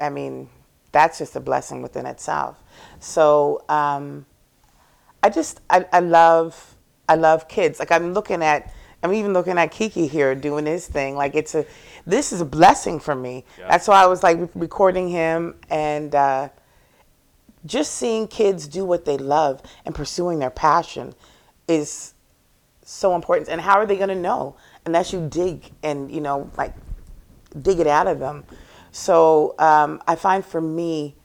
I 0.00 0.10
mean, 0.10 0.48
that's 0.90 1.18
just 1.18 1.36
a 1.36 1.40
blessing 1.40 1.82
within 1.82 2.06
itself. 2.06 2.62
So 3.00 3.64
um, 3.68 4.26
I 5.22 5.30
just 5.30 5.60
I, 5.70 5.86
I 5.92 6.00
love 6.00 6.76
I 7.08 7.16
love 7.16 7.48
kids. 7.48 7.78
Like 7.78 7.90
I'm 7.90 8.12
looking 8.12 8.42
at 8.42 8.72
I'm 9.02 9.12
even 9.14 9.32
looking 9.32 9.58
at 9.58 9.70
Kiki 9.70 10.06
here 10.06 10.34
doing 10.34 10.66
his 10.66 10.86
thing. 10.86 11.16
Like 11.16 11.34
it's 11.34 11.54
a 11.54 11.66
this 12.06 12.32
is 12.32 12.40
a 12.40 12.44
blessing 12.44 13.00
for 13.00 13.14
me. 13.14 13.44
Yeah. 13.58 13.68
That's 13.68 13.88
why 13.88 14.02
I 14.02 14.06
was 14.06 14.22
like 14.22 14.38
recording 14.54 15.08
him 15.08 15.56
and 15.70 16.14
uh, 16.14 16.48
just 17.66 17.94
seeing 17.94 18.28
kids 18.28 18.66
do 18.68 18.84
what 18.84 19.04
they 19.04 19.16
love 19.16 19.62
and 19.84 19.94
pursuing 19.94 20.38
their 20.38 20.50
passion 20.50 21.14
is 21.68 22.14
so 22.84 23.14
important. 23.14 23.48
And 23.48 23.60
how 23.60 23.74
are 23.78 23.86
they 23.86 23.96
going 23.96 24.08
to 24.08 24.14
know 24.14 24.56
unless 24.84 25.12
you 25.12 25.26
dig 25.28 25.70
and 25.82 26.10
you 26.10 26.20
know 26.20 26.50
like 26.56 26.74
dig 27.60 27.80
it 27.80 27.86
out 27.86 28.06
of 28.06 28.18
them? 28.18 28.44
So 28.92 29.54
um, 29.58 30.02
I 30.06 30.16
find 30.16 30.44
for 30.44 30.60
me 30.60 31.16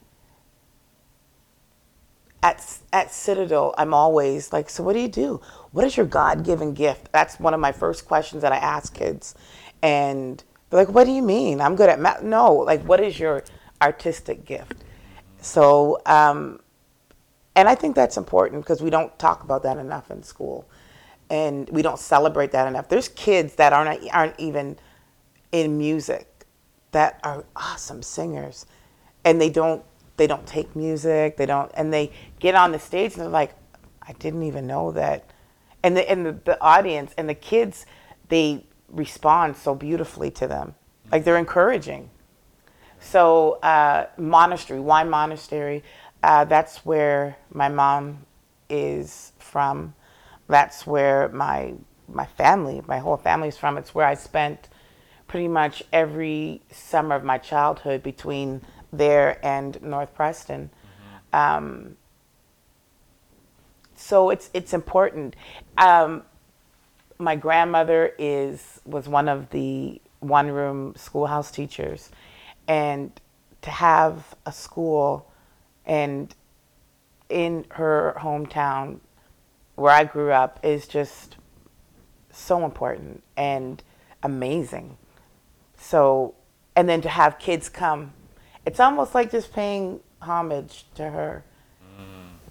at 2.44 2.80
at 2.94 3.12
Citadel, 3.12 3.74
I'm 3.78 3.94
always 3.94 4.54
like, 4.54 4.70
so 4.70 4.84
what 4.84 4.94
do 4.94 5.00
you 5.00 5.08
do? 5.08 5.42
What 5.72 5.86
is 5.86 5.98
your 5.98 6.06
God 6.06 6.44
given 6.46 6.74
gift? 6.74 7.12
That's 7.12 7.40
one 7.40 7.54
of 7.54 7.60
my 7.60 7.72
first 7.72 8.06
questions 8.06 8.42
that 8.42 8.52
I 8.52 8.58
ask 8.58 8.94
kids, 8.94 9.36
and 9.82 10.44
they're 10.70 10.86
like, 10.86 10.94
what 10.94 11.06
do 11.06 11.12
you 11.12 11.22
mean? 11.22 11.62
I'm 11.62 11.76
good 11.76 11.90
at 11.90 12.00
math. 12.00 12.22
No, 12.22 12.54
like, 12.54 12.84
what 12.84 13.00
is 13.00 13.20
your 13.20 13.44
artistic 13.82 14.46
gift? 14.46 14.84
So, 15.42 16.02
um, 16.06 16.60
and 17.56 17.68
I 17.68 17.76
think 17.76 17.96
that's 17.96 18.18
important 18.18 18.64
because 18.64 18.82
we 18.82 18.90
don't 18.90 19.18
talk 19.18 19.44
about 19.44 19.64
that 19.64 19.78
enough 19.78 20.12
in 20.12 20.24
school, 20.24 20.70
and 21.30 21.70
we 21.70 21.82
don't 21.82 22.00
celebrate 22.00 22.52
that 22.52 22.68
enough. 22.68 22.90
There's 22.90 23.10
kids 23.10 23.56
that 23.56 23.74
aren't 23.74 24.08
aren't 24.14 24.40
even 24.40 24.78
in 25.52 25.78
music 25.78 26.46
that 26.92 27.20
are 27.24 27.46
awesome 27.56 28.02
singers 28.02 28.66
and 29.24 29.42
they 29.42 29.50
don't 29.50 29.84
they 30.18 30.28
don't 30.28 30.46
take 30.48 30.76
music 30.76 31.38
they 31.38 31.46
don't 31.46 31.72
and 31.76 31.94
they 31.94 32.12
get 32.40 32.56
on 32.56 32.72
the 32.72 32.80
stage 32.80 33.14
and 33.14 33.22
they're 33.22 33.30
like 33.30 33.54
i 34.04 34.14
didn't 34.14 34.44
even 34.44 34.68
know 34.68 34.92
that 34.92 35.30
and 35.84 35.96
the 35.96 36.10
and 36.10 36.26
the, 36.26 36.32
the 36.46 36.62
audience 36.62 37.14
and 37.18 37.30
the 37.30 37.36
kids 37.36 37.86
they 38.30 38.66
respond 38.90 39.56
so 39.56 39.74
beautifully 39.76 40.32
to 40.32 40.48
them 40.48 40.76
like 41.12 41.24
they're 41.24 41.38
encouraging 41.38 42.10
so 43.00 43.54
uh, 43.62 44.08
monastery 44.18 44.80
why 44.80 45.04
monastery 45.04 45.84
Uh, 46.24 46.44
that's 46.46 46.84
where 46.86 47.38
my 47.54 47.70
mom 47.70 48.26
is 48.70 49.34
from. 49.38 49.94
That's 50.48 50.88
where 50.88 51.30
my 51.30 51.76
my 52.08 52.26
family, 52.26 52.82
my 52.88 53.00
whole 53.00 53.18
family 53.18 53.50
is 53.50 53.58
from. 53.58 53.78
It's 53.78 53.94
where 53.94 54.08
I 54.08 54.16
spent 54.16 54.68
pretty 55.28 55.48
much 55.48 55.84
every 55.94 56.62
summer 56.72 57.16
of 57.16 57.24
my 57.24 57.38
childhood 57.38 58.02
between 58.02 58.62
there 58.92 59.40
and 59.46 59.82
North 59.82 60.14
Preston. 60.14 60.70
Um, 61.34 61.98
so 63.96 64.30
it's 64.30 64.50
it's 64.54 64.74
important. 64.74 65.36
Um, 65.78 66.24
my 67.18 67.36
grandmother 67.36 68.14
is 68.18 68.80
was 68.86 69.08
one 69.08 69.28
of 69.28 69.50
the 69.50 70.02
one 70.20 70.52
room 70.52 70.94
schoolhouse 70.96 71.52
teachers, 71.52 72.10
and 72.68 73.12
to 73.62 73.70
have 73.70 74.36
a 74.46 74.52
school 74.52 75.30
and 75.86 76.36
in 77.30 77.66
her 77.72 78.16
hometown 78.20 79.00
where 79.76 79.92
I 79.92 80.04
grew 80.04 80.32
up 80.32 80.60
is 80.64 80.88
just 80.88 81.38
so 82.32 82.66
important 82.66 83.24
and 83.36 83.82
amazing. 84.24 84.98
So, 85.78 86.36
and 86.76 86.88
then 86.88 87.02
to 87.02 87.10
have 87.10 87.40
kids 87.40 87.70
come, 87.70 88.14
it's 88.68 88.82
almost 88.82 89.16
like 89.16 89.32
just 89.32 89.54
paying 89.54 90.02
homage 90.22 90.84
to 90.96 91.10
her, 91.10 91.42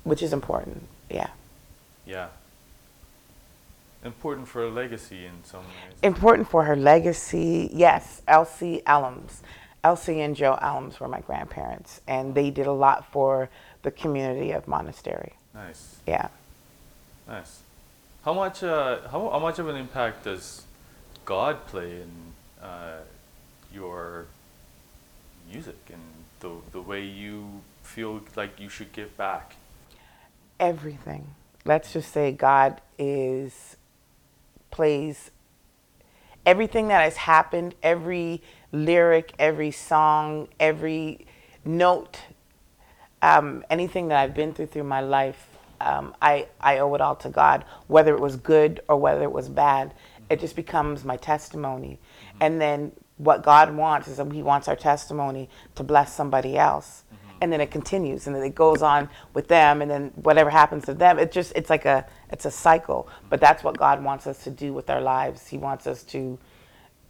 which 0.05 0.23
is 0.23 0.33
important. 0.33 0.83
Yeah. 1.11 1.29
Yeah. 2.07 2.29
Important 4.03 4.49
for 4.49 4.63
her 4.63 4.71
legacy 4.71 5.27
in 5.27 5.45
some 5.45 5.61
ways. 5.61 5.99
Important 6.03 6.49
for 6.49 6.65
her 6.65 6.75
legacy, 6.75 7.69
yes. 7.71 8.23
Elsie 8.27 8.81
Elms. 8.87 9.43
Elsie 9.85 10.23
and 10.23 10.35
Joe 10.35 10.59
Elms 10.63 10.99
were 11.01 11.07
my 11.07 11.21
grandparents, 11.21 12.01
and 12.09 12.35
they 12.35 12.51
did 12.51 12.67
a 12.67 12.73
lot 12.73 13.13
for 13.13 13.51
the 13.83 13.91
community 13.91 14.53
of 14.53 14.67
Monastery. 14.67 15.35
Nice. 15.55 15.97
Yeah. 16.07 16.29
Nice. 17.29 17.61
How 18.25 18.33
much 18.33 18.63
uh, 18.63 19.07
how, 19.11 19.29
how 19.29 19.39
much 19.39 19.59
of 19.59 19.69
an 19.69 19.77
impact 19.77 20.25
does 20.25 20.63
God 21.27 21.67
play 21.67 22.01
in 22.01 22.11
uh, 22.63 23.01
your 23.73 24.27
music 25.51 25.77
and 25.93 26.03
the 26.41 26.51
the 26.73 26.81
way 26.81 27.05
you 27.05 27.63
feel 27.83 28.21
like 28.35 28.61
you 28.61 28.69
should 28.69 28.93
give 28.93 29.17
back? 29.17 29.57
Everything. 30.59 31.35
Let's 31.65 31.93
just 31.93 32.13
say 32.13 32.33
God 32.33 32.81
is 32.99 33.77
plays 34.71 35.31
everything 36.47 36.89
that 36.89 37.03
has 37.03 37.17
happened, 37.17 37.75
every 37.83 38.41
lyric, 38.71 39.35
every 39.39 39.73
song, 39.73 40.49
every 40.61 41.27
note, 41.65 42.21
um, 43.21 43.65
anything 43.69 44.09
that 44.09 44.19
I've 44.19 44.35
been 44.35 44.55
through 44.55 44.67
through 44.67 44.85
my 44.85 45.01
life, 45.01 45.49
um, 45.81 46.15
I, 46.23 46.47
I 46.61 46.79
owe 46.79 46.95
it 46.95 47.01
all 47.01 47.17
to 47.17 47.29
God, 47.29 47.65
whether 47.89 48.15
it 48.15 48.21
was 48.21 48.37
good 48.37 48.81
or 48.89 48.97
whether 48.97 49.25
it 49.25 49.33
was 49.33 49.49
bad. 49.49 49.93
It 50.31 50.41
just 50.41 50.57
becomes 50.57 51.05
my 51.05 51.17
testimony. 51.17 51.99
And 52.41 52.61
then 52.61 52.93
what 53.19 53.43
God 53.43 53.75
wants 53.75 54.09
is 54.09 54.19
that 54.19 54.31
He 54.33 54.43
wants 54.43 54.69
our 54.69 54.77
testimony 54.77 55.49
to 55.75 55.83
bless 55.83 56.15
somebody 56.15 56.57
else. 56.57 57.03
And 57.39 57.53
then 57.53 57.61
it 57.61 57.71
continues, 57.71 58.27
and 58.27 58.35
then 58.35 58.43
it 58.43 58.55
goes 58.55 58.81
on 58.81 59.11
with 59.35 59.47
them, 59.49 59.83
and 59.83 59.91
then 59.91 60.11
whatever 60.15 60.49
happens 60.49 60.87
to 60.87 60.95
them, 60.95 61.19
it 61.19 61.31
just 61.33 61.53
it's 61.55 61.69
like 61.69 61.85
a 61.85 62.07
it's 62.31 62.47
a 62.47 62.51
cycle. 62.51 63.09
But 63.29 63.41
that's 63.43 63.63
what 63.63 63.77
God 63.77 64.03
wants 64.03 64.27
us 64.27 64.43
to 64.45 64.51
do 64.51 64.73
with 64.73 64.89
our 64.89 65.03
lives. 65.03 65.47
He 65.49 65.59
wants 65.59 65.87
us 65.87 66.03
to 66.05 66.39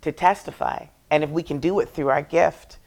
to 0.00 0.10
testify, 0.10 0.86
and 1.12 1.22
if 1.22 1.30
we 1.30 1.44
can 1.44 1.60
do 1.60 1.78
it 1.78 1.90
through 1.90 2.08
our 2.08 2.22
gift, 2.22 2.78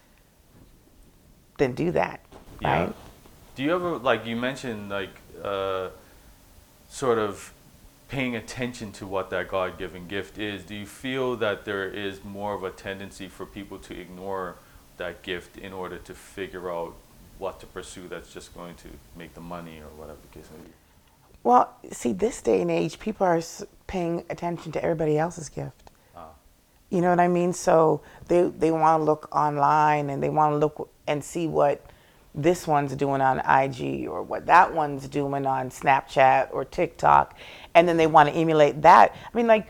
then 1.60 1.72
do 1.72 1.92
that, 1.92 2.20
Yeah. 2.60 2.80
right? 2.80 2.96
Do 3.56 3.64
you 3.64 3.74
ever 3.74 3.98
like 4.00 4.26
you 4.26 4.36
mentioned 4.36 4.90
like 4.90 5.12
uh, 5.42 5.90
sort 6.90 7.20
of 7.20 7.54
paying 8.10 8.36
attention 8.36 8.92
to 8.92 9.06
what 9.06 9.30
that 9.30 9.48
God-given 9.48 10.08
gift 10.08 10.38
is? 10.38 10.64
Do 10.64 10.76
you 10.76 10.88
feel 10.88 11.36
that 11.38 11.64
there 11.64 11.88
is 11.88 12.24
more 12.24 12.54
of 12.56 12.64
a 12.64 12.72
tendency 12.72 13.28
for 13.28 13.46
people 13.46 13.78
to 13.80 14.00
ignore 14.00 14.56
that 14.98 15.22
gift 15.22 15.58
in 15.58 15.72
order 15.72 15.98
to 16.00 16.14
figure 16.14 16.72
out 16.72 16.96
what 17.38 17.60
to 17.62 17.66
pursue 17.66 18.08
that's 18.08 18.34
just 18.34 18.54
going 18.54 18.76
to 18.76 18.90
make 19.16 19.34
the 19.36 19.42
money 19.42 19.80
or 19.80 19.88
whatever 19.96 20.18
the 20.22 20.40
case 20.40 20.50
may 20.52 20.64
be? 20.64 20.72
Well, 21.44 21.74
see, 21.92 22.12
this 22.12 22.42
day 22.42 22.62
and 22.62 22.70
age, 22.70 23.00
people 23.00 23.26
are 23.26 23.42
paying 23.88 24.26
attention 24.30 24.72
to 24.74 24.84
everybody 24.84 25.18
else's 25.18 25.48
gift. 25.48 25.92
Ah. 26.16 26.30
You 26.90 27.02
know 27.02 27.10
what 27.12 27.20
I 27.20 27.28
mean? 27.30 27.54
So 27.54 28.02
they 28.28 28.44
they 28.50 28.72
want 28.72 29.00
to 29.00 29.04
look 29.04 29.34
online 29.34 30.10
and 30.10 30.22
they 30.22 30.30
want 30.30 30.54
to 30.54 30.58
look 30.58 30.90
and 31.08 31.24
see 31.24 31.48
what 31.48 31.89
this 32.42 32.68
one's 32.68 32.96
doing 32.96 33.22
on 33.22 33.40
IG 33.40 34.08
or 34.08 34.24
what 34.24 34.46
that 34.46 34.74
one's 34.74 35.08
doing 35.08 35.46
on 35.46 35.70
Snapchat 35.70 36.50
or 36.52 36.66
TikTok, 36.66 37.38
and 37.74 37.88
then 37.88 37.98
they 37.98 38.08
want 38.08 38.30
to 38.30 38.36
emulate 38.36 38.82
that. 38.82 39.14
I 39.14 39.38
mean, 39.38 39.48
like 39.48 39.68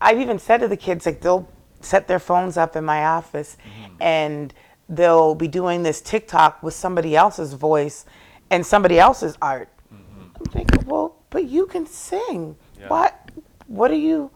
I've 0.00 0.20
even 0.20 0.38
said 0.38 0.58
to 0.58 0.68
the 0.68 0.76
kids, 0.76 1.06
like 1.06 1.20
they'll 1.20 1.48
set 1.80 2.08
their 2.08 2.18
phones 2.18 2.56
up 2.56 2.76
in 2.76 2.84
my 2.84 3.04
office, 3.04 3.56
mm-hmm. 3.62 3.94
and 4.00 4.54
they'll 4.88 5.34
be 5.34 5.48
doing 5.48 5.82
this 5.82 6.00
TikTok 6.00 6.62
with 6.62 6.74
somebody 6.74 7.16
else's 7.16 7.52
voice 7.52 8.04
and 8.50 8.64
somebody 8.64 8.98
else's 8.98 9.36
art. 9.40 9.68
Mm-hmm. 9.92 10.36
I'm 10.36 10.44
thinking, 10.46 10.86
well, 10.86 11.16
but 11.30 11.44
you 11.44 11.66
can 11.66 11.86
sing. 11.86 12.56
Yeah. 12.78 12.88
What? 12.88 13.30
What 13.66 13.90
are 13.90 13.94
you? 13.94 14.30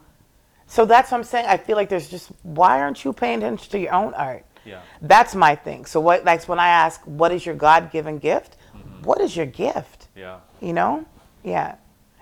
So 0.67 0.85
that's 0.85 1.11
what 1.11 1.17
I'm 1.17 1.23
saying. 1.23 1.45
I 1.47 1.57
feel 1.57 1.75
like 1.75 1.89
there's 1.89 2.09
just 2.09 2.29
why 2.43 2.79
aren't 2.79 3.03
you 3.03 3.11
paying 3.13 3.39
attention 3.39 3.71
to 3.71 3.79
your 3.79 3.93
own 3.93 4.13
art? 4.13 4.45
Yeah. 4.65 4.81
That's 5.01 5.35
my 5.35 5.55
thing. 5.55 5.85
So 5.85 5.99
what? 5.99 6.23
Like 6.23 6.43
when 6.47 6.59
I 6.59 6.67
ask, 6.67 7.01
what 7.05 7.31
is 7.31 7.45
your 7.45 7.55
God-given 7.55 8.19
gift? 8.19 8.57
Mm-hmm. 8.75 9.03
What 9.03 9.21
is 9.21 9.35
your 9.35 9.45
gift? 9.45 10.07
Yeah. 10.15 10.39
You 10.59 10.73
know? 10.73 11.05
Yeah. 11.43 11.75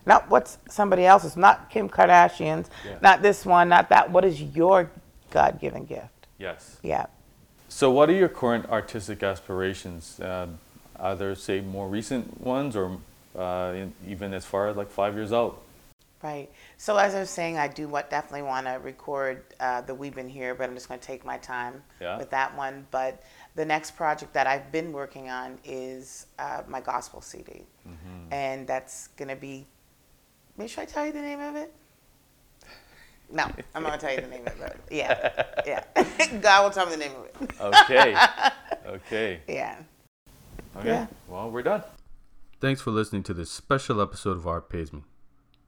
Not 0.05 0.29
what's 0.29 0.57
somebody 0.69 1.05
else's. 1.05 1.35
Not 1.35 1.69
Kim 1.69 1.89
Kardashian's. 1.89 2.69
Yeah. 2.85 2.97
Not 3.01 3.21
this 3.21 3.45
one. 3.45 3.69
Not 3.69 3.89
that. 3.89 4.09
What 4.09 4.25
is 4.25 4.41
your 4.41 4.89
God-given 5.31 5.85
gift? 5.85 6.27
Yes. 6.37 6.77
Yeah. 6.81 7.07
So, 7.67 7.91
what 7.91 8.09
are 8.09 8.13
your 8.13 8.29
current 8.29 8.67
artistic 8.69 9.21
aspirations? 9.21 10.19
Uh, 10.19 10.47
are 10.95 11.15
there, 11.15 11.35
say, 11.35 11.61
more 11.61 11.87
recent 11.87 12.41
ones, 12.41 12.75
or 12.75 12.97
uh, 13.37 13.73
in, 13.75 13.93
even 14.07 14.33
as 14.33 14.45
far 14.45 14.67
as 14.67 14.75
like 14.75 14.89
five 14.89 15.15
years 15.15 15.31
out? 15.31 15.61
Right. 16.21 16.51
So 16.77 16.97
as 16.97 17.15
I 17.15 17.21
was 17.21 17.29
saying, 17.29 17.57
I 17.57 17.69
do 17.69 17.87
what 17.87 18.09
definitely 18.09 18.41
want 18.41 18.65
to 18.67 18.73
record 18.73 19.43
uh, 19.61 19.79
the 19.81 19.95
We've 19.95 20.13
Been 20.13 20.27
Here, 20.27 20.53
but 20.53 20.67
I'm 20.67 20.75
just 20.75 20.89
going 20.89 20.99
to 20.99 21.05
take 21.07 21.23
my 21.23 21.37
time 21.37 21.81
Yeah. 22.01 22.17
with 22.17 22.29
that 22.31 22.55
one. 22.57 22.85
But 22.91 23.23
the 23.55 23.63
next 23.63 23.91
project 23.95 24.33
that 24.33 24.45
I've 24.45 24.69
been 24.69 24.91
working 24.91 25.29
on 25.29 25.57
is 25.63 26.25
uh, 26.37 26.63
my 26.67 26.81
gospel 26.81 27.21
CD, 27.21 27.65
and 28.31 28.67
that's 28.67 29.07
going 29.15 29.29
to 29.29 29.35
be. 29.37 29.65
Maybe 30.57 30.67
should 30.67 30.81
I 30.81 30.85
tell 30.85 31.05
you 31.05 31.13
the 31.13 31.21
name 31.21 31.39
of 31.39 31.55
it? 31.55 31.73
No, 33.31 33.43
I'm 33.73 33.83
not 33.83 33.89
going 33.89 33.99
to 33.99 34.05
tell 34.05 34.15
you 34.15 34.21
the 34.21 34.27
name 34.27 34.47
of 34.47 34.59
it. 34.59 34.77
Yeah, 34.91 35.45
yeah. 35.65 35.83
God 36.41 36.63
will 36.63 36.71
tell 36.71 36.85
me 36.87 36.93
the 36.93 36.97
name 36.97 37.11
of 37.15 37.25
it. 37.41 37.61
Okay. 37.61 38.15
okay. 38.87 39.39
Yeah. 39.47 39.77
Okay. 40.75 40.87
Yeah. 40.87 41.07
Well, 41.29 41.49
we're 41.49 41.61
done. 41.63 41.83
Thanks 42.59 42.81
for 42.81 42.91
listening 42.91 43.23
to 43.23 43.33
this 43.33 43.49
special 43.51 44.01
episode 44.01 44.35
of 44.35 44.45
Art 44.47 44.69
Pays 44.69 44.91
Me. 44.91 45.03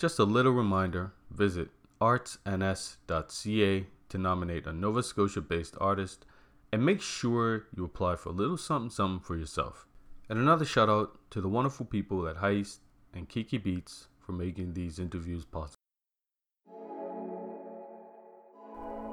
Just 0.01 0.17
a 0.17 0.23
little 0.23 0.53
reminder 0.53 1.13
visit 1.29 1.69
artsns.ca 2.01 3.85
to 4.09 4.17
nominate 4.17 4.65
a 4.65 4.73
Nova 4.73 5.03
Scotia 5.03 5.41
based 5.41 5.75
artist 5.79 6.25
and 6.73 6.83
make 6.83 7.03
sure 7.03 7.67
you 7.75 7.85
apply 7.85 8.15
for 8.15 8.29
a 8.29 8.31
little 8.31 8.57
something 8.57 8.89
something 8.89 9.19
for 9.19 9.35
yourself. 9.35 9.85
And 10.27 10.39
another 10.39 10.65
shout 10.65 10.89
out 10.89 11.19
to 11.29 11.39
the 11.39 11.47
wonderful 11.47 11.85
people 11.85 12.27
at 12.27 12.37
Heist 12.37 12.79
and 13.13 13.29
Kiki 13.29 13.59
Beats 13.59 14.07
for 14.17 14.31
making 14.31 14.73
these 14.73 14.97
interviews 14.97 15.45
possible. 15.45 15.77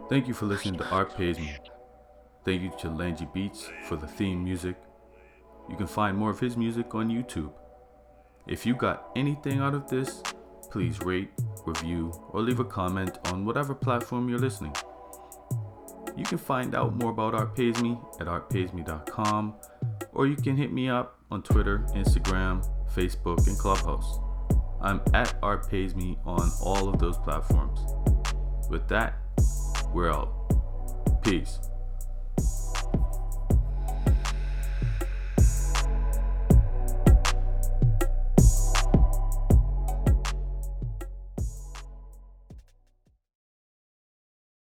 Thank 0.08 0.26
you 0.26 0.32
for 0.32 0.46
listening 0.46 0.78
to 0.78 0.88
Art 0.88 1.14
Pays 1.14 1.38
Me. 1.38 1.54
Thank 2.46 2.62
you 2.62 2.72
to 2.78 2.88
Langy 2.88 3.28
Beats 3.34 3.68
for 3.86 3.96
the 3.96 4.06
theme 4.06 4.42
music. 4.42 4.76
You 5.68 5.76
can 5.76 5.86
find 5.86 6.16
more 6.16 6.30
of 6.30 6.40
his 6.40 6.56
music 6.56 6.94
on 6.94 7.10
YouTube. 7.10 7.52
If 8.46 8.64
you 8.64 8.74
got 8.74 9.10
anything 9.14 9.60
out 9.60 9.74
of 9.74 9.86
this, 9.90 10.22
please 10.70 11.00
rate, 11.00 11.30
review, 11.66 12.12
or 12.30 12.40
leave 12.42 12.60
a 12.60 12.64
comment 12.64 13.18
on 13.26 13.44
whatever 13.44 13.74
platform 13.74 14.28
you're 14.28 14.38
listening. 14.38 14.74
You 16.16 16.24
can 16.24 16.38
find 16.38 16.74
out 16.74 16.94
more 16.94 17.10
about 17.10 17.34
Art 17.34 17.54
Pays 17.54 17.80
Me 17.80 17.98
at 18.20 18.26
artpaysme.com, 18.26 19.54
or 20.12 20.26
you 20.26 20.36
can 20.36 20.56
hit 20.56 20.72
me 20.72 20.88
up 20.88 21.18
on 21.30 21.42
Twitter, 21.42 21.86
Instagram, 21.90 22.66
Facebook, 22.92 23.46
and 23.46 23.56
Clubhouse. 23.58 24.18
I'm 24.80 25.00
at 25.14 25.34
Art 25.42 25.70
Pays 25.70 25.94
Me 25.94 26.18
on 26.24 26.50
all 26.62 26.88
of 26.88 26.98
those 26.98 27.18
platforms. 27.18 27.80
With 28.68 28.88
that, 28.88 29.14
we're 29.92 30.10
out. 30.10 30.32
Peace. 31.22 31.58